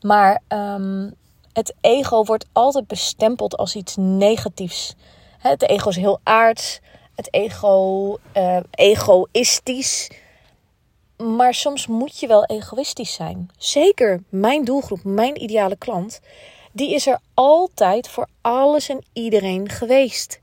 Maar 0.00 0.42
um, 0.48 1.14
het 1.52 1.74
ego 1.80 2.24
wordt 2.24 2.46
altijd 2.52 2.86
bestempeld 2.86 3.56
als 3.56 3.74
iets 3.74 3.96
negatiefs. 3.96 4.94
Het 5.38 5.62
ego 5.62 5.88
is 5.88 5.96
heel 5.96 6.20
aards. 6.22 6.80
Het 7.20 7.34
ego, 7.34 8.16
uh, 8.36 8.56
egoïstisch. 8.70 10.10
Maar 11.16 11.54
soms 11.54 11.86
moet 11.86 12.20
je 12.20 12.26
wel 12.26 12.44
egoïstisch 12.44 13.12
zijn. 13.12 13.50
Zeker 13.56 14.22
mijn 14.28 14.64
doelgroep, 14.64 15.04
mijn 15.04 15.42
ideale 15.42 15.76
klant, 15.76 16.20
die 16.72 16.94
is 16.94 17.06
er 17.06 17.18
altijd 17.34 18.08
voor 18.08 18.28
alles 18.40 18.88
en 18.88 19.04
iedereen 19.12 19.68
geweest. 19.68 20.40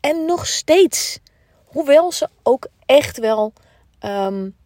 En 0.00 0.24
nog 0.24 0.46
steeds. 0.46 1.18
Hoewel 1.64 2.12
ze 2.12 2.28
ook 2.42 2.68
echt 2.86 3.18
wel 3.18 3.52
um, 4.00 4.56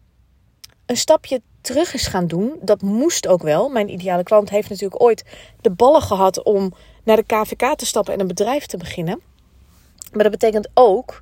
een 0.85 0.97
stapje 0.97 1.41
terug 1.61 1.93
is 1.93 2.07
gaan 2.07 2.27
doen. 2.27 2.59
Dat 2.61 2.81
moest 2.81 3.27
ook 3.27 3.41
wel. 3.41 3.69
Mijn 3.69 3.89
ideale 3.89 4.23
klant 4.23 4.49
heeft 4.49 4.69
natuurlijk 4.69 5.01
ooit 5.01 5.23
de 5.61 5.71
ballen 5.71 6.01
gehad 6.01 6.43
om 6.43 6.73
naar 7.03 7.17
de 7.17 7.25
KVK 7.25 7.75
te 7.75 7.85
stappen 7.85 8.13
en 8.13 8.19
een 8.19 8.27
bedrijf 8.27 8.65
te 8.65 8.77
beginnen. 8.77 9.21
Maar 10.11 10.23
dat 10.23 10.31
betekent 10.31 10.69
ook 10.73 11.21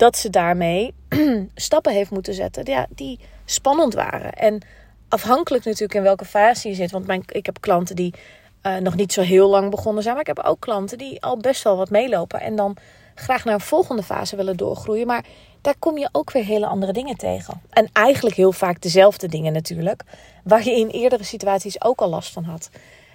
dat 0.00 0.16
ze 0.16 0.30
daarmee 0.30 0.94
stappen 1.54 1.92
heeft 1.92 2.10
moeten 2.10 2.34
zetten 2.34 2.64
ja, 2.66 2.86
die 2.90 3.18
spannend 3.44 3.94
waren. 3.94 4.32
En 4.32 4.62
afhankelijk 5.08 5.64
natuurlijk 5.64 5.94
in 5.94 6.02
welke 6.02 6.24
fase 6.24 6.68
je 6.68 6.74
zit. 6.74 6.90
Want 6.90 7.06
mijn, 7.06 7.22
ik 7.26 7.46
heb 7.46 7.60
klanten 7.60 7.96
die 7.96 8.14
uh, 8.62 8.76
nog 8.76 8.94
niet 8.94 9.12
zo 9.12 9.20
heel 9.20 9.48
lang 9.48 9.70
begonnen 9.70 10.02
zijn. 10.02 10.14
Maar 10.14 10.28
ik 10.28 10.36
heb 10.36 10.46
ook 10.46 10.60
klanten 10.60 10.98
die 10.98 11.22
al 11.22 11.36
best 11.36 11.62
wel 11.62 11.76
wat 11.76 11.90
meelopen. 11.90 12.40
En 12.40 12.56
dan 12.56 12.76
graag 13.14 13.44
naar 13.44 13.54
een 13.54 13.60
volgende 13.60 14.02
fase 14.02 14.36
willen 14.36 14.56
doorgroeien. 14.56 15.06
Maar 15.06 15.24
daar 15.60 15.76
kom 15.78 15.98
je 15.98 16.08
ook 16.12 16.32
weer 16.32 16.44
hele 16.44 16.66
andere 16.66 16.92
dingen 16.92 17.16
tegen. 17.16 17.60
En 17.70 17.88
eigenlijk 17.92 18.36
heel 18.36 18.52
vaak 18.52 18.80
dezelfde 18.80 19.28
dingen 19.28 19.52
natuurlijk. 19.52 20.02
Waar 20.44 20.64
je 20.64 20.76
in 20.76 20.88
eerdere 20.88 21.24
situaties 21.24 21.82
ook 21.82 22.00
al 22.00 22.08
last 22.08 22.32
van 22.32 22.44
had. 22.44 22.70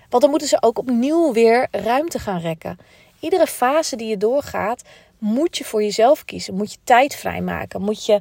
Want 0.10 0.22
dan 0.22 0.32
moeten 0.32 0.50
ze 0.50 0.58
ook 0.62 0.78
opnieuw 0.78 1.34
weer 1.34 1.68
ruimte 1.72 2.20
gaan 2.20 2.40
rekken. 2.40 2.78
Iedere 3.20 3.48
fase 3.48 3.96
die 3.96 4.08
je 4.08 4.18
doorgaat, 4.18 4.84
moet 5.18 5.58
je 5.58 5.64
voor 5.64 5.84
jezelf 5.84 6.26
kiezen. 6.26 6.56
Moet 6.56 6.72
je 6.72 6.78
tijd 6.84 7.16
vrijmaken. 7.16 7.82
Moet 7.82 8.06
je 8.06 8.20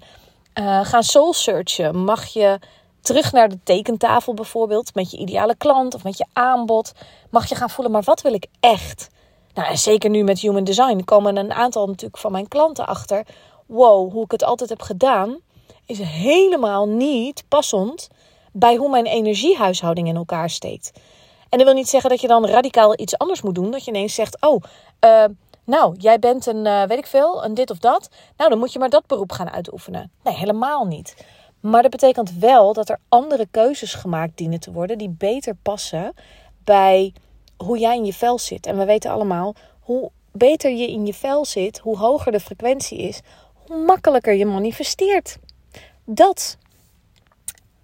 uh, 0.61 0.85
gaan 0.85 1.03
soul 1.03 1.33
searchen. 1.33 2.05
Mag 2.05 2.27
je 2.27 2.59
terug 3.01 3.33
naar 3.33 3.49
de 3.49 3.59
tekentafel 3.65 4.35
bijvoorbeeld. 4.35 4.95
Met 4.95 5.11
je 5.11 5.17
ideale 5.17 5.57
klant 5.57 5.95
of 5.95 6.05
met 6.05 6.19
je 6.19 6.27
aanbod. 6.33 6.93
Mag 7.31 7.49
je 7.49 7.55
gaan 7.55 7.71
voelen, 7.71 7.93
maar 7.93 8.03
wat 8.03 8.23
wil 8.23 8.35
ik 8.35 8.47
echt? 8.61 9.09
Nou, 9.55 9.69
en 9.69 9.79
zeker 9.79 10.11
nu 10.11 10.23
met 10.23 10.41
human 10.41 10.65
design 10.65 11.05
komen 11.05 11.37
een 11.37 11.53
aantal 11.53 11.87
natuurlijk 11.87 12.19
van 12.19 12.33
mijn 12.33 12.49
klanten 12.49 12.87
achter 12.87 13.27
wow, 13.67 14.13
hoe 14.13 14.25
ik 14.25 14.31
het 14.31 14.45
altijd 14.45 14.71
heb 14.71 14.83
gedaan, 14.83 15.39
is 15.87 15.99
helemaal 15.99 16.89
niet 16.89 17.45
passend 17.49 18.09
bij 18.53 18.77
hoe 18.77 18.91
mijn 18.91 19.07
energiehuishouding 19.07 20.09
in 20.09 20.17
elkaar 20.17 20.51
steekt. 20.51 20.93
En 21.49 21.59
dat 21.59 21.67
wil 21.67 21.77
niet 21.77 21.89
zeggen 21.89 22.11
dat 22.11 22.21
je 22.21 22.27
dan 22.27 22.47
radicaal 22.47 23.01
iets 23.01 23.19
anders 23.19 23.43
moet 23.43 23.55
doen. 23.55 23.71
Dat 23.71 23.85
je 23.85 23.91
ineens 23.91 24.15
zegt: 24.15 24.41
Oh, 24.41 24.63
uh, 25.05 25.25
nou, 25.65 25.95
jij 25.99 26.19
bent 26.19 26.47
een, 26.47 26.67
uh, 26.67 26.83
weet 26.83 26.99
ik 26.99 27.07
veel, 27.07 27.45
een 27.45 27.55
dit 27.55 27.71
of 27.71 27.79
dat. 27.79 28.09
Nou, 28.37 28.51
dan 28.51 28.59
moet 28.59 28.73
je 28.73 28.79
maar 28.79 28.91
dat 28.91 29.07
beroep 29.07 29.33
gaan 29.33 29.51
uitoefenen. 29.51 30.11
Nee, 30.23 30.35
helemaal 30.35 30.87
niet. 30.87 31.15
Maar 31.61 31.83
dat 31.83 31.91
betekent 31.91 32.39
wel 32.39 32.73
dat 32.73 32.89
er 32.89 32.99
andere 33.09 33.47
keuzes 33.51 33.95
gemaakt 33.95 34.37
dienen 34.37 34.61
te 34.61 34.73
worden 34.73 34.99
die 34.99 35.15
beter 35.19 35.55
passen 35.63 36.15
bij 36.65 37.13
hoe 37.57 37.79
jij 37.79 37.97
in 37.97 38.05
je 38.05 38.13
vel 38.13 38.39
zit. 38.39 38.67
En 38.67 38.79
we 38.79 38.85
weten 38.85 39.11
allemaal 39.11 39.55
hoe 39.81 40.11
beter 40.33 40.71
je 40.71 40.91
in 40.91 41.07
je 41.07 41.15
vel 41.15 41.45
zit, 41.45 41.79
hoe 41.79 41.99
hoger 41.99 42.33
de 42.33 42.41
frequentie 42.41 42.99
is, 42.99 43.21
hoe 43.55 43.85
makkelijker 43.85 44.35
je 44.35 44.47
manifesteert. 44.47 45.39
Dat. 46.05 46.57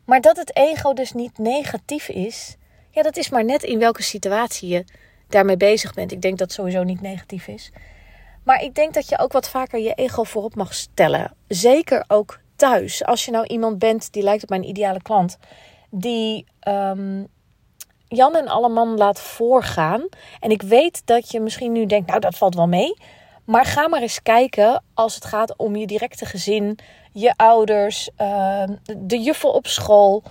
Maar 0.05 0.21
dat 0.21 0.37
het 0.37 0.57
ego 0.57 0.93
dus 0.93 1.13
niet 1.13 1.39
negatief 1.39 2.09
is, 2.09 2.57
ja, 2.91 3.03
dat 3.03 3.17
is 3.17 3.29
maar 3.29 3.45
net 3.45 3.63
in 3.63 3.79
welke 3.79 4.03
situatie 4.03 4.69
je 4.69 4.85
daarmee 5.31 5.57
bezig 5.57 5.95
bent. 5.95 6.13
Ik 6.13 6.23
denk 6.23 6.39
dat 6.39 6.47
het 6.47 6.57
sowieso 6.57 6.83
niet 6.83 7.01
negatief 7.01 7.49
is. 7.49 7.71
Maar 8.45 8.63
ik 8.63 8.75
denk 8.75 8.95
dat 8.95 9.09
je 9.09 9.19
ook 9.19 9.33
wat 9.33 9.49
vaker 9.49 9.79
je 9.79 9.95
ego 9.95 10.23
voorop 10.23 10.55
mag 10.55 10.75
stellen. 10.75 11.35
Zeker 11.49 12.05
ook 12.09 12.41
thuis. 12.57 13.05
Als 13.05 13.25
je 13.25 13.31
nou 13.31 13.47
iemand 13.47 13.79
bent 13.79 14.13
die 14.13 14.23
lijkt 14.23 14.43
op 14.43 14.49
mijn 14.49 14.69
ideale 14.69 15.03
klant, 15.03 15.39
die 15.91 16.47
um, 16.69 17.29
Jan 18.13 18.37
en 18.37 18.49
alle 18.49 18.69
man 18.69 18.97
laat 18.97 19.21
voorgaan. 19.21 20.09
En 20.41 20.51
ik 20.51 20.63
weet 20.63 21.03
dat 21.07 21.31
je 21.31 21.41
misschien 21.41 21.73
nu 21.73 21.87
denkt, 21.87 22.09
nou 22.09 22.21
dat 22.21 22.37
valt 22.37 22.55
wel 22.55 22.69
mee. 22.69 22.95
Maar 23.45 23.65
ga 23.65 23.89
maar 23.89 24.03
eens 24.03 24.23
kijken 24.23 24.83
als 24.95 25.15
het 25.15 25.25
gaat 25.25 25.57
om 25.57 25.77
je 25.77 25.87
directe 25.87 26.27
gezin, 26.27 26.79
je 27.13 27.35
ouders, 27.37 28.11
ehm, 28.17 28.77
de 28.97 29.19
juffel 29.19 29.51
op 29.51 29.67
school. 29.67 30.23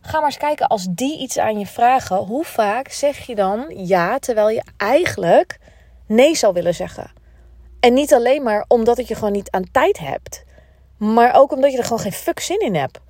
Ga 0.00 0.18
maar 0.18 0.26
eens 0.28 0.36
kijken 0.36 0.66
als 0.66 0.86
die 0.90 1.18
iets 1.18 1.38
aan 1.38 1.58
je 1.58 1.66
vragen. 1.66 2.16
Hoe 2.16 2.44
vaak 2.44 2.88
zeg 2.88 3.18
je 3.26 3.34
dan 3.34 3.86
ja 3.86 4.18
terwijl 4.18 4.48
je 4.48 4.62
eigenlijk 4.76 5.58
nee 6.06 6.36
zou 6.36 6.52
willen 6.52 6.74
zeggen? 6.74 7.10
En 7.80 7.94
niet 7.94 8.14
alleen 8.14 8.42
maar 8.42 8.64
omdat 8.68 8.96
het 8.96 9.08
je 9.08 9.14
gewoon 9.14 9.32
niet 9.32 9.50
aan 9.50 9.70
tijd 9.72 9.98
hebt, 9.98 10.44
maar 10.96 11.34
ook 11.34 11.52
omdat 11.52 11.72
je 11.72 11.78
er 11.78 11.84
gewoon 11.84 12.00
geen 12.00 12.12
fuck 12.12 12.40
zin 12.40 12.60
in 12.60 12.74
hebt. 12.74 13.00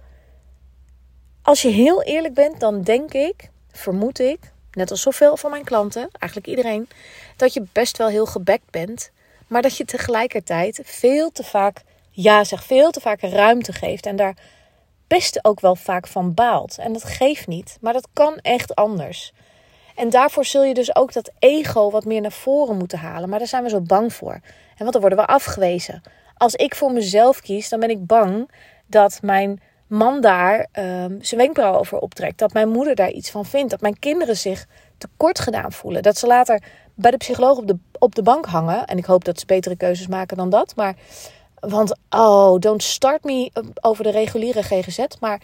Als 1.42 1.62
je 1.62 1.68
heel 1.68 2.02
eerlijk 2.02 2.34
bent, 2.34 2.60
dan 2.60 2.82
denk 2.82 3.12
ik, 3.12 3.50
vermoed 3.70 4.18
ik, 4.18 4.52
net 4.72 4.90
als 4.90 5.02
zoveel 5.02 5.36
van 5.36 5.50
mijn 5.50 5.64
klanten, 5.64 6.08
eigenlijk 6.12 6.46
iedereen, 6.46 6.88
dat 7.36 7.52
je 7.54 7.66
best 7.72 7.96
wel 7.96 8.08
heel 8.08 8.26
gebekt 8.26 8.70
bent 8.70 9.10
maar 9.48 9.62
dat 9.62 9.76
je 9.76 9.84
tegelijkertijd 9.84 10.80
veel 10.84 11.32
te 11.32 11.44
vaak 11.44 11.82
ja 12.10 12.44
zegt, 12.44 12.64
veel 12.64 12.90
te 12.90 13.00
vaak 13.00 13.20
ruimte 13.20 13.72
geeft 13.72 14.06
en 14.06 14.16
daar 14.16 14.36
best 15.08 15.44
ook 15.44 15.60
wel 15.60 15.76
vaak 15.76 16.06
van 16.06 16.34
baalt. 16.34 16.78
En 16.78 16.92
dat 16.92 17.04
geeft 17.04 17.46
niet, 17.46 17.78
maar 17.80 17.92
dat 17.92 18.08
kan 18.12 18.36
echt 18.36 18.74
anders. 18.74 19.32
En 19.96 20.10
daarvoor 20.10 20.44
zul 20.44 20.64
je 20.64 20.74
dus 20.74 20.96
ook 20.96 21.12
dat 21.12 21.30
ego 21.38 21.90
wat 21.90 22.04
meer 22.04 22.20
naar 22.20 22.32
voren 22.32 22.76
moeten 22.76 22.98
halen. 22.98 23.28
Maar 23.28 23.38
daar 23.38 23.48
zijn 23.48 23.62
we 23.62 23.68
zo 23.68 23.80
bang 23.80 24.12
voor. 24.12 24.32
En 24.32 24.78
want 24.78 24.92
dan 24.92 25.00
worden 25.00 25.18
we 25.18 25.26
afgewezen. 25.26 26.02
Als 26.36 26.54
ik 26.54 26.74
voor 26.74 26.92
mezelf 26.92 27.40
kies, 27.40 27.68
dan 27.68 27.80
ben 27.80 27.90
ik 27.90 28.06
bang 28.06 28.50
dat 28.86 29.18
mijn 29.22 29.60
man 29.86 30.20
daar 30.20 30.58
uh, 30.58 30.64
zijn 31.20 31.40
wenkbrauw 31.40 31.74
over 31.74 31.98
optrekt. 31.98 32.38
Dat 32.38 32.52
mijn 32.52 32.68
moeder 32.68 32.94
daar 32.94 33.10
iets 33.10 33.30
van 33.30 33.44
vindt. 33.44 33.70
Dat 33.70 33.80
mijn 33.80 33.98
kinderen 33.98 34.36
zich 34.36 34.66
tekort 34.98 35.40
gedaan 35.40 35.72
voelen. 35.72 36.02
Dat 36.02 36.18
ze 36.18 36.26
later 36.26 36.62
bij 36.94 37.10
de 37.10 37.16
psycholoog 37.16 37.58
op 37.58 37.66
de, 37.66 37.76
op 37.98 38.14
de 38.14 38.22
bank 38.22 38.46
hangen. 38.46 38.84
En 38.84 38.98
ik 38.98 39.04
hoop 39.04 39.24
dat 39.24 39.40
ze 39.40 39.46
betere 39.46 39.76
keuzes 39.76 40.06
maken 40.06 40.36
dan 40.36 40.50
dat. 40.50 40.76
Maar, 40.76 40.94
want, 41.60 41.96
oh, 42.10 42.58
don't 42.58 42.82
start 42.82 43.24
me 43.24 43.50
over 43.80 44.04
de 44.04 44.10
reguliere 44.10 44.62
GGZ. 44.62 45.04
Maar 45.20 45.40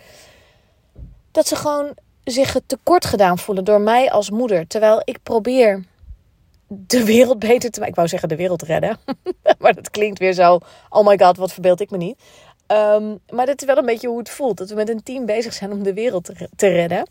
dat 1.31 1.49
ze 1.49 1.57
gewoon 1.57 1.97
zich 2.25 2.57
tekort 2.67 3.05
gedaan 3.05 3.39
voelen 3.39 3.65
door 3.65 3.81
mij 3.81 4.11
als 4.11 4.31
moeder. 4.31 4.67
Terwijl 4.67 5.03
ik 5.05 5.23
probeer 5.23 5.85
de 6.69 7.05
wereld 7.05 7.39
beter 7.39 7.71
te 7.71 7.79
maken. 7.79 7.89
Ik 7.89 7.95
wou 7.95 8.09
zeggen 8.09 8.29
de 8.29 8.37
wereld 8.37 8.63
redden. 8.63 8.99
maar 9.59 9.75
dat 9.75 9.91
klinkt 9.91 10.19
weer 10.19 10.33
zo. 10.33 10.59
Oh 10.89 11.07
my 11.07 11.19
god, 11.19 11.37
wat 11.37 11.53
verbeeld 11.53 11.81
ik 11.81 11.91
me 11.91 11.97
niet. 11.97 12.19
Um, 12.67 13.19
maar 13.29 13.47
dat 13.47 13.61
is 13.61 13.67
wel 13.67 13.77
een 13.77 13.87
beetje 13.87 14.09
hoe 14.09 14.19
het 14.19 14.31
voelt. 14.31 14.57
Dat 14.57 14.69
we 14.69 14.75
met 14.75 14.89
een 14.89 15.03
team 15.03 15.27
bezig 15.27 15.53
zijn 15.53 15.73
om 15.73 15.83
de 15.83 15.95
wereld 15.95 16.31
te 16.57 16.69
redden. 16.69 17.07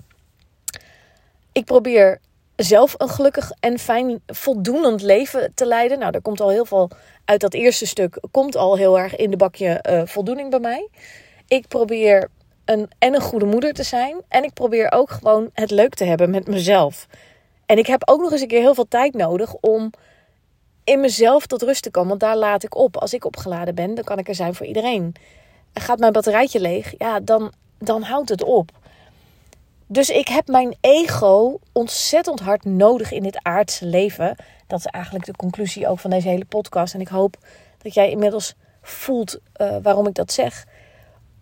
Ik 1.51 1.65
probeer 1.65 2.19
zelf 2.55 2.95
een 2.97 3.09
gelukkig 3.09 3.51
en 3.59 3.79
fijn, 3.79 4.21
voldoenend 4.27 5.01
leven 5.01 5.51
te 5.55 5.65
leiden. 5.65 5.99
Nou, 5.99 6.11
daar 6.11 6.21
komt 6.21 6.41
al 6.41 6.49
heel 6.49 6.65
veel 6.65 6.89
uit 7.25 7.41
dat 7.41 7.53
eerste 7.53 7.85
stuk. 7.85 8.19
Komt 8.31 8.55
al 8.55 8.75
heel 8.75 8.99
erg 8.99 9.15
in 9.15 9.31
de 9.31 9.37
bakje 9.37 9.83
uh, 9.89 10.01
voldoening 10.05 10.49
bij 10.49 10.59
mij. 10.59 10.89
Ik 11.47 11.67
probeer 11.67 12.29
een, 12.65 12.89
en 12.99 13.15
een 13.15 13.21
goede 13.21 13.45
moeder 13.45 13.73
te 13.73 13.83
zijn. 13.83 14.21
En 14.27 14.43
ik 14.43 14.53
probeer 14.53 14.91
ook 14.91 15.09
gewoon 15.09 15.49
het 15.53 15.71
leuk 15.71 15.93
te 15.93 16.03
hebben 16.03 16.29
met 16.29 16.47
mezelf. 16.47 17.07
En 17.65 17.77
ik 17.77 17.87
heb 17.87 18.01
ook 18.09 18.21
nog 18.21 18.31
eens 18.31 18.41
een 18.41 18.47
keer 18.47 18.61
heel 18.61 18.75
veel 18.75 18.87
tijd 18.87 19.13
nodig 19.13 19.53
om 19.53 19.91
in 20.83 20.99
mezelf 20.99 21.45
tot 21.45 21.61
rust 21.61 21.83
te 21.83 21.91
komen. 21.91 22.09
Want 22.09 22.21
daar 22.21 22.37
laat 22.37 22.63
ik 22.63 22.75
op. 22.75 22.97
Als 22.97 23.13
ik 23.13 23.25
opgeladen 23.25 23.75
ben, 23.75 23.95
dan 23.95 24.03
kan 24.03 24.19
ik 24.19 24.27
er 24.27 24.35
zijn 24.35 24.55
voor 24.55 24.65
iedereen. 24.65 25.15
Gaat 25.73 25.99
mijn 25.99 26.11
batterijtje 26.11 26.59
leeg, 26.59 26.93
ja, 26.97 27.19
dan, 27.19 27.51
dan 27.77 28.01
houdt 28.01 28.29
het 28.29 28.43
op. 28.43 28.71
Dus 29.87 30.09
ik 30.09 30.27
heb 30.27 30.47
mijn 30.47 30.75
ego 30.81 31.59
ontzettend 31.71 32.39
hard 32.39 32.65
nodig 32.65 33.11
in 33.11 33.23
dit 33.23 33.43
aardse 33.43 33.85
leven. 33.85 34.35
Dat 34.67 34.79
is 34.79 34.85
eigenlijk 34.85 35.25
de 35.25 35.35
conclusie 35.35 35.87
ook 35.87 35.99
van 35.99 36.09
deze 36.09 36.27
hele 36.27 36.45
podcast. 36.45 36.93
En 36.93 37.01
ik 37.01 37.07
hoop 37.07 37.37
dat 37.77 37.93
jij 37.93 38.09
inmiddels 38.09 38.55
voelt 38.81 39.39
uh, 39.61 39.75
waarom 39.81 40.07
ik 40.07 40.13
dat 40.13 40.31
zeg. 40.31 40.65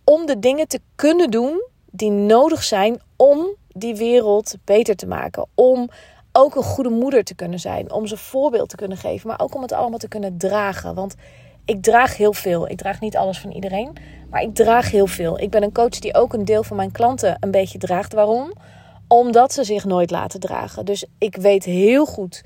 Om 0.04 0.26
de 0.26 0.38
dingen 0.38 0.68
te 0.68 0.80
kunnen 0.94 1.30
doen 1.30 1.62
die 1.90 2.10
nodig 2.10 2.62
zijn 2.62 3.00
om 3.16 3.56
die 3.68 3.96
wereld 3.96 4.54
beter 4.64 4.96
te 4.96 5.06
maken. 5.06 5.46
Om 5.54 5.88
ook 6.32 6.54
een 6.54 6.62
goede 6.62 6.90
moeder 6.90 7.24
te 7.24 7.34
kunnen 7.34 7.58
zijn. 7.58 7.92
Om 7.92 8.06
ze 8.06 8.16
voorbeeld 8.16 8.68
te 8.68 8.76
kunnen 8.76 8.98
geven. 8.98 9.28
Maar 9.28 9.40
ook 9.40 9.54
om 9.54 9.62
het 9.62 9.72
allemaal 9.72 9.98
te 9.98 10.08
kunnen 10.08 10.36
dragen. 10.36 10.94
Want 10.94 11.14
ik 11.64 11.82
draag 11.82 12.16
heel 12.16 12.32
veel. 12.32 12.68
Ik 12.68 12.78
draag 12.78 13.00
niet 13.00 13.16
alles 13.16 13.38
van 13.38 13.50
iedereen. 13.50 13.92
Maar 14.30 14.42
ik 14.42 14.54
draag 14.54 14.90
heel 14.90 15.06
veel. 15.06 15.40
Ik 15.40 15.50
ben 15.50 15.62
een 15.62 15.72
coach 15.72 15.98
die 15.98 16.14
ook 16.14 16.32
een 16.32 16.44
deel 16.44 16.62
van 16.62 16.76
mijn 16.76 16.92
klanten 16.92 17.36
een 17.40 17.50
beetje 17.50 17.78
draagt. 17.78 18.12
Waarom? 18.12 18.52
Omdat 19.08 19.52
ze 19.52 19.64
zich 19.64 19.84
nooit 19.84 20.10
laten 20.10 20.40
dragen. 20.40 20.84
Dus 20.84 21.04
ik 21.18 21.36
weet 21.36 21.64
heel 21.64 22.06
goed 22.06 22.42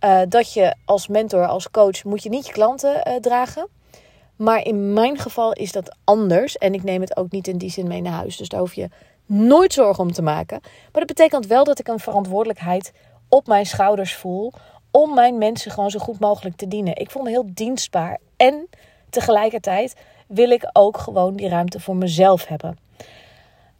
uh, 0.00 0.20
dat 0.28 0.52
je 0.52 0.74
als 0.84 1.08
mentor, 1.08 1.46
als 1.46 1.70
coach, 1.70 2.04
moet 2.04 2.22
je 2.22 2.28
niet 2.28 2.46
je 2.46 2.52
klanten 2.52 3.08
uh, 3.08 3.14
dragen. 3.14 3.68
Maar 4.36 4.64
in 4.64 4.92
mijn 4.92 5.18
geval 5.18 5.52
is 5.52 5.72
dat 5.72 5.96
anders. 6.04 6.56
En 6.56 6.74
ik 6.74 6.82
neem 6.82 7.00
het 7.00 7.16
ook 7.16 7.30
niet 7.30 7.48
in 7.48 7.58
die 7.58 7.70
zin 7.70 7.88
mee 7.88 8.00
naar 8.00 8.12
huis. 8.12 8.36
Dus 8.36 8.48
daar 8.48 8.60
hoef 8.60 8.74
je 8.74 8.88
nooit 9.26 9.72
zorgen 9.72 10.04
om 10.04 10.12
te 10.12 10.22
maken. 10.22 10.58
Maar 10.62 11.06
dat 11.06 11.16
betekent 11.16 11.46
wel 11.46 11.64
dat 11.64 11.78
ik 11.78 11.88
een 11.88 11.98
verantwoordelijkheid 11.98 12.92
op 13.28 13.46
mijn 13.46 13.66
schouders 13.66 14.14
voel. 14.14 14.52
Om 14.90 15.14
mijn 15.14 15.38
mensen 15.38 15.70
gewoon 15.70 15.90
zo 15.90 15.98
goed 15.98 16.20
mogelijk 16.20 16.56
te 16.56 16.68
dienen. 16.68 16.96
Ik 16.96 17.10
voel 17.10 17.22
me 17.22 17.28
heel 17.28 17.46
dienstbaar. 17.54 18.18
En 18.36 18.68
tegelijkertijd 19.10 19.94
wil 20.26 20.50
ik 20.50 20.70
ook 20.72 20.98
gewoon 20.98 21.36
die 21.36 21.48
ruimte 21.48 21.80
voor 21.80 21.96
mezelf 21.96 22.46
hebben. 22.46 22.78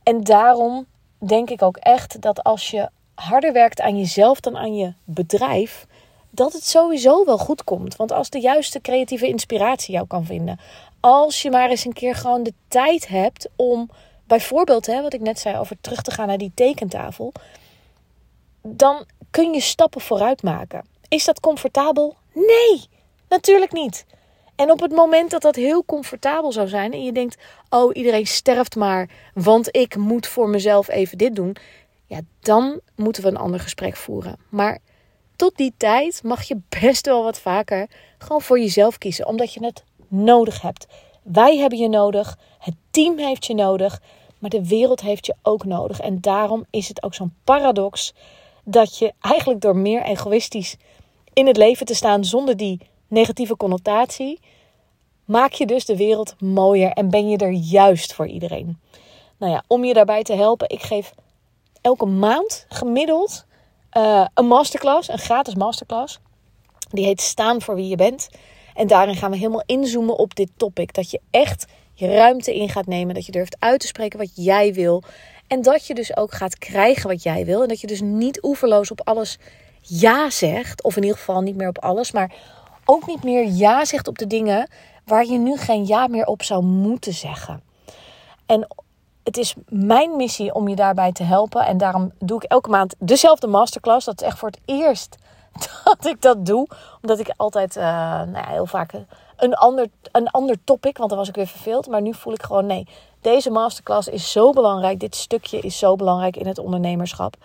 En 0.03 0.25
daarom 0.25 0.87
denk 1.19 1.51
ik 1.51 1.63
ook 1.63 1.77
echt 1.77 2.21
dat 2.21 2.43
als 2.43 2.71
je 2.71 2.89
harder 3.15 3.53
werkt 3.53 3.81
aan 3.81 3.99
jezelf 3.99 4.41
dan 4.41 4.57
aan 4.57 4.75
je 4.75 4.93
bedrijf, 5.05 5.87
dat 6.31 6.53
het 6.53 6.65
sowieso 6.67 7.25
wel 7.25 7.39
goed 7.39 7.65
komt. 7.65 7.97
Want 7.97 8.13
als 8.13 8.31
de 8.31 8.41
juiste 8.41 8.81
creatieve 8.81 9.29
inspiratie 9.29 9.95
jou 9.95 10.07
kan 10.07 10.25
vinden, 10.25 10.61
als 11.01 11.43
je 11.43 11.51
maar 11.51 11.71
eens 11.71 11.85
een 11.85 11.93
keer 11.93 12.15
gewoon 12.15 12.43
de 12.43 12.55
tijd 12.69 13.09
hebt 13.09 13.49
om, 13.57 13.91
bijvoorbeeld, 14.27 14.87
hè, 14.87 15.03
wat 15.03 15.15
ik 15.15 15.21
net 15.21 15.39
zei 15.39 15.59
over 15.59 15.77
terug 15.81 16.03
te 16.03 16.11
gaan 16.11 16.27
naar 16.27 16.39
die 16.39 16.53
tekentafel, 16.55 17.33
dan 18.63 19.05
kun 19.31 19.53
je 19.53 19.61
stappen 19.61 20.01
vooruit 20.01 20.43
maken. 20.43 20.85
Is 21.09 21.25
dat 21.25 21.41
comfortabel? 21.41 22.17
Nee, 22.33 22.85
natuurlijk 23.29 23.73
niet. 23.73 24.07
En 24.57 24.71
op 24.71 24.81
het 24.81 24.93
moment 24.93 25.31
dat 25.31 25.43
dat 25.43 25.57
heel 25.57 25.85
comfortabel 25.85 26.53
zou 26.53 26.69
zijn 26.69 26.93
en 26.93 27.05
je 27.05 27.13
denkt: 27.13 27.37
oh, 27.71 27.97
iedereen 27.97 28.27
sterft 28.27 28.77
maar, 28.77 29.11
want 29.35 29.77
ik 29.77 29.97
moet 29.97 30.27
voor 30.27 30.49
mezelf 30.49 30.89
even 30.89 31.19
dit 31.19 31.37
doen. 31.37 31.57
Ja, 32.07 32.21
dan 32.41 32.81
moeten 32.95 33.23
we 33.23 33.29
een 33.29 33.37
ander 33.37 33.61
gesprek 33.61 33.97
voeren. 33.97 34.39
Maar 34.49 34.79
tot 35.37 35.57
die 35.57 35.75
tijd 35.77 36.23
mag 36.23 36.43
je 36.43 36.61
best 36.81 37.07
wel 37.07 37.23
wat 37.23 37.39
vaker 37.39 37.87
gewoon 38.19 38.43
voor 38.43 38.59
jezelf 38.59 38.99
kiezen, 38.99 39.27
omdat 39.27 39.53
je 39.53 39.65
het 39.65 39.85
nodig 40.09 40.63
hebt. 40.63 40.87
Wij 41.23 41.57
hebben 41.57 41.79
je 41.79 41.89
nodig, 41.89 42.39
het 42.59 42.75
team 42.91 43.19
heeft 43.19 43.47
je 43.47 43.55
nodig, 43.55 44.01
maar 44.39 44.51
de 44.51 44.67
wereld 44.67 45.01
heeft 45.01 45.27
je 45.27 45.35
ook 45.43 45.65
nodig. 45.65 46.01
En 46.01 46.21
daarom 46.21 46.65
is 46.71 46.89
het 46.89 47.03
ook 47.03 47.15
zo'n 47.15 47.35
paradox 47.45 48.15
dat 48.65 48.99
je 48.99 49.13
eigenlijk 49.21 49.61
door 49.61 49.77
meer 49.77 50.03
egoïstisch 50.03 50.77
in 51.33 51.47
het 51.47 51.57
leven 51.57 51.87
te 51.87 51.95
staan 51.95 52.25
zonder 52.25 52.57
die 52.57 52.81
negatieve 53.09 53.57
connotatie, 53.57 54.41
maak 55.25 55.53
je 55.53 55.67
dus 55.67 55.85
de 55.85 55.97
wereld 55.97 56.35
mooier 56.41 56.91
en 56.91 57.11
ben 57.11 57.29
je 57.29 57.37
er 57.37 57.53
juist 57.53 58.15
voor 58.15 58.27
iedereen. 58.27 58.79
Nou 59.39 59.53
ja, 59.53 59.63
om 59.67 59.85
je 59.85 59.95
daarbij 59.95 60.23
te 60.23 60.35
helpen, 60.35 60.69
ik 60.69 60.83
geef 60.83 61.13
elke 61.81 62.07
maand 62.07 62.67
gemiddeld 62.69 63.47
uh, 63.97 64.27
een 64.35 64.47
masterclass, 64.47 65.09
een 65.09 65.19
gratis 65.19 65.55
masterclass. 65.55 66.19
Die 66.91 67.05
heet 67.05 67.21
Staan 67.21 67.63
voor 67.63 67.75
wie 67.75 67.89
je 67.89 67.97
bent. 67.97 68.29
En 68.75 68.87
daarin 68.87 69.17
gaan 69.17 69.31
we 69.31 69.37
helemaal 69.37 69.63
inzoomen 69.67 70.19
op 70.19 70.35
dit 70.35 70.51
topic. 70.57 70.95
Dat 70.95 71.11
je 71.11 71.21
echt 71.31 71.67
je 71.95 72.15
ruimte 72.15 72.55
in 72.55 72.69
gaat 72.69 72.87
nemen. 72.87 73.15
Dat 73.15 73.27
je 73.27 73.33
durft 73.33 73.57
uit 73.59 73.81
te 73.81 73.87
spreken 73.87 74.19
wat 74.19 74.31
jij 74.35 74.75
wil. 74.75 75.03
En 75.47 75.63
dat 75.63 75.87
je 75.87 75.95
dus 75.95 76.17
ook 76.17 76.33
gaat 76.33 76.59
krijgen 76.59 77.09
wat 77.09 77.23
jij 77.23 77.45
wil. 77.45 77.63
En 77.63 77.69
dat 77.69 77.81
je 77.81 77.87
dus 77.87 78.01
niet 78.01 78.43
oeverloos 78.43 78.91
op 78.91 79.01
alles 79.05 79.39
ja 79.81 80.31
zegt. 80.31 80.83
Of 80.83 80.97
in 80.97 81.03
ieder 81.03 81.19
geval 81.19 81.41
niet 81.41 81.57
meer 81.57 81.69
op 81.69 81.79
alles. 81.79 82.13
Maar 82.13 82.35
ook 82.89 83.07
niet 83.07 83.25
meer 83.25 83.47
ja 83.49 83.85
zegt 83.85 84.09
op 84.09 84.19
de 84.19 84.27
dingen 84.27 84.69
waar 85.05 85.25
je 85.25 85.39
nu 85.39 85.57
geen 85.57 85.87
ja 85.87 86.07
meer 86.07 86.27
op 86.27 86.43
zou 86.43 86.63
moeten 86.65 87.13
zeggen. 87.13 87.63
En 88.47 88.67
het 89.27 89.37
is 89.37 89.55
mijn 89.69 90.17
missie 90.17 90.55
om 90.55 90.69
je 90.69 90.77
daarbij 90.77 91.13
te 91.13 91.23
helpen. 91.23 91.67
En 91.67 91.79
daarom 91.79 92.13
doe 92.19 92.43
ik 92.43 92.51
elke 92.51 92.71
maand 92.71 92.95
dezelfde 92.99 93.47
masterclass. 93.47 94.07
Dat 94.07 94.21
is 94.21 94.27
echt 94.27 94.39
voor 94.39 94.49
het 94.49 94.61
eerst 94.65 95.17
dat 95.85 96.05
ik 96.05 96.23
dat 96.23 96.47
doe. 96.47 96.69
Omdat 97.03 97.19
ik 97.19 97.35
altijd 97.37 97.77
uh, 97.77 97.83
nou 97.83 98.33
ja, 98.33 98.49
heel 98.49 98.67
vaak 98.67 98.93
een 99.37 99.55
ander, 99.55 99.87
een 100.13 100.29
ander 100.29 100.57
topic. 100.65 100.97
Want 100.97 101.11
dan 101.11 101.19
was 101.19 101.29
ik 101.29 101.35
weer 101.35 101.47
verveeld. 101.47 101.87
Maar 101.87 102.03
nu 102.03 102.15
voel 102.15 102.33
ik 102.33 102.43
gewoon 102.43 102.67
nee. 102.67 102.87
Deze 103.21 103.51
masterclass 103.51 104.09
is 104.09 104.33
zo 104.33 104.51
belangrijk. 104.53 105.01
Dit 105.01 105.15
stukje 105.15 105.59
is 105.59 105.79
zo 105.79 105.97
belangrijk 105.97 106.37
in 106.37 106.47
het 106.47 106.59
ondernemerschap. 106.59 107.37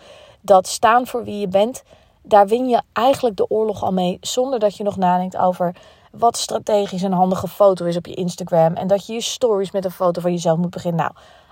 Dat 0.41 0.67
staan 0.67 1.07
voor 1.07 1.23
wie 1.23 1.39
je 1.39 1.47
bent. 1.47 1.83
Daar 2.21 2.47
win 2.47 2.69
je 2.69 2.81
eigenlijk 2.93 3.35
de 3.35 3.49
oorlog 3.49 3.83
al 3.83 3.93
mee. 3.93 4.17
Zonder 4.21 4.59
dat 4.59 4.77
je 4.77 4.83
nog 4.83 4.97
nadenkt 4.97 5.37
over 5.37 5.75
wat 6.11 6.37
strategisch 6.37 7.01
een 7.01 7.13
handige 7.13 7.47
foto 7.47 7.85
is 7.85 7.97
op 7.97 8.05
je 8.05 8.13
Instagram. 8.13 8.73
En 8.73 8.87
dat 8.87 9.05
je 9.05 9.13
je 9.13 9.21
stories 9.21 9.71
met 9.71 9.85
een 9.85 9.91
foto 9.91 10.21
van 10.21 10.31
jezelf 10.31 10.57
moet 10.57 10.69
beginnen. 10.69 10.99
Nou, 11.01 11.11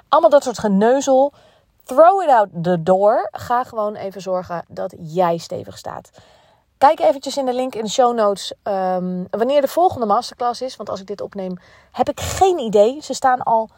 allemaal 0.09 0.29
dat 0.29 0.43
soort 0.43 0.59
geneuzel. 0.59 1.33
Throw 1.83 2.21
it 2.21 2.29
out 2.29 2.47
the 2.61 2.83
door. 2.83 3.27
Ga 3.31 3.63
gewoon 3.63 3.95
even 3.95 4.21
zorgen 4.21 4.65
dat 4.67 4.95
jij 4.97 5.37
stevig 5.37 5.77
staat. 5.77 6.09
Kijk 6.77 6.99
eventjes 6.99 7.37
in 7.37 7.45
de 7.45 7.53
link 7.53 7.75
in 7.75 7.83
de 7.83 7.89
show 7.89 8.15
notes 8.15 8.53
um, 8.63 9.27
wanneer 9.29 9.61
de 9.61 9.67
volgende 9.67 10.05
masterclass 10.05 10.61
is. 10.61 10.75
Want 10.75 10.89
als 10.89 10.99
ik 10.99 11.07
dit 11.07 11.21
opneem, 11.21 11.57
heb 11.91 12.09
ik 12.09 12.19
geen 12.19 12.59
idee. 12.59 13.01
Ze 13.01 13.13
staan 13.13 13.43
al 13.43 13.69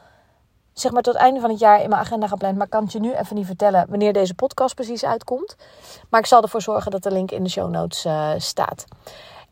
zeg 0.73 0.91
maar 0.91 1.01
tot 1.01 1.13
het 1.13 1.21
einde 1.21 1.39
van 1.39 1.49
het 1.49 1.59
jaar 1.59 1.81
in 1.81 1.89
mijn 1.89 2.01
agenda 2.01 2.27
gepland. 2.27 2.57
Maar 2.57 2.67
kan 2.67 2.83
het 2.83 2.91
je 2.91 2.99
nu 2.99 3.13
even 3.13 3.35
niet 3.35 3.45
vertellen 3.45 3.85
wanneer 3.89 4.13
deze 4.13 4.33
podcast 4.33 4.75
precies 4.75 5.05
uitkomt. 5.05 5.55
Maar 6.09 6.19
ik 6.19 6.25
zal 6.25 6.41
ervoor 6.41 6.61
zorgen 6.61 6.91
dat 6.91 7.03
de 7.03 7.11
link 7.11 7.31
in 7.31 7.43
de 7.43 7.49
show 7.49 7.69
notes 7.69 8.05
uh, 8.05 8.31
staat. 8.37 8.85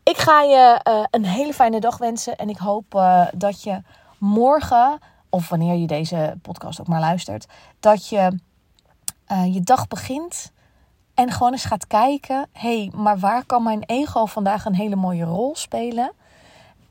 Ik 0.04 0.18
ga 0.18 0.42
je 0.42 0.80
uh, 0.88 1.04
een 1.10 1.26
hele 1.26 1.54
fijne 1.54 1.80
dag 1.80 1.98
wensen. 1.98 2.36
En 2.36 2.50
ik 2.50 2.58
hoop 2.58 2.96
uh, 2.96 3.28
dat 3.34 3.64
je 3.64 3.82
morgen 4.18 5.00
of 5.30 5.50
wanneer 5.50 5.76
je 5.76 5.88
deze 5.88 6.38
podcast 6.42 6.80
ook 6.80 6.88
maar 6.88 7.00
luistert, 7.00 7.46
dat 7.80 8.08
je 8.08 8.40
je 9.52 9.62
dag 9.62 9.88
begint 9.88 10.52
en 11.14 11.32
gewoon 11.32 11.52
eens 11.52 11.66
gaat 11.66 11.88
kijken: 11.88 12.48
hé, 12.52 12.80
hey, 12.80 12.92
maar 12.96 13.20
waar 13.20 13.46
kan 13.46 13.64
mijn 13.64 13.84
ego 13.84 14.26
vandaag 14.26 14.66
een 14.66 14.76
hele 14.76 14.96
mooie 14.96 15.24
rol 15.24 15.56
spelen? 15.56 16.12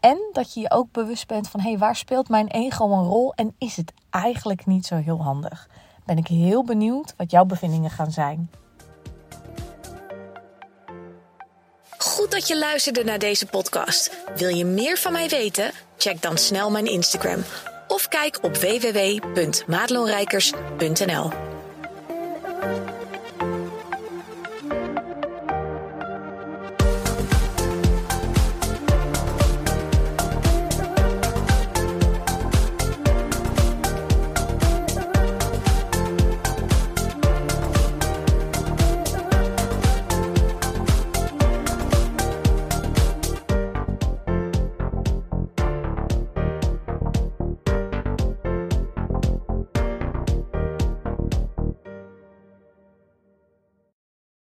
En 0.00 0.18
dat 0.32 0.54
je 0.54 0.60
je 0.60 0.70
ook 0.70 0.92
bewust 0.92 1.26
bent 1.26 1.48
van: 1.48 1.60
hé, 1.60 1.68
hey, 1.68 1.78
waar 1.78 1.96
speelt 1.96 2.28
mijn 2.28 2.46
ego 2.46 2.92
een 2.92 3.04
rol 3.04 3.34
en 3.34 3.54
is 3.58 3.76
het 3.76 3.92
eigenlijk 4.10 4.66
niet 4.66 4.86
zo 4.86 4.96
heel 4.96 5.22
handig? 5.22 5.68
Ben 6.04 6.16
ik 6.16 6.26
heel 6.26 6.64
benieuwd 6.64 7.14
wat 7.16 7.30
jouw 7.30 7.44
bevindingen 7.44 7.90
gaan 7.90 8.12
zijn. 8.12 8.50
Goed 11.98 12.30
dat 12.30 12.48
je 12.48 12.58
luisterde 12.58 13.04
naar 13.04 13.18
deze 13.18 13.46
podcast. 13.46 14.16
Wil 14.36 14.48
je 14.48 14.64
meer 14.64 14.96
van 14.96 15.12
mij 15.12 15.28
weten? 15.28 15.70
Check 15.96 16.22
dan 16.22 16.38
snel 16.38 16.70
mijn 16.70 16.86
Instagram 16.86 17.42
of 17.88 18.08
kijk 18.08 18.38
op 18.42 18.56
www.maatloonrijkers.nl. 18.56 21.30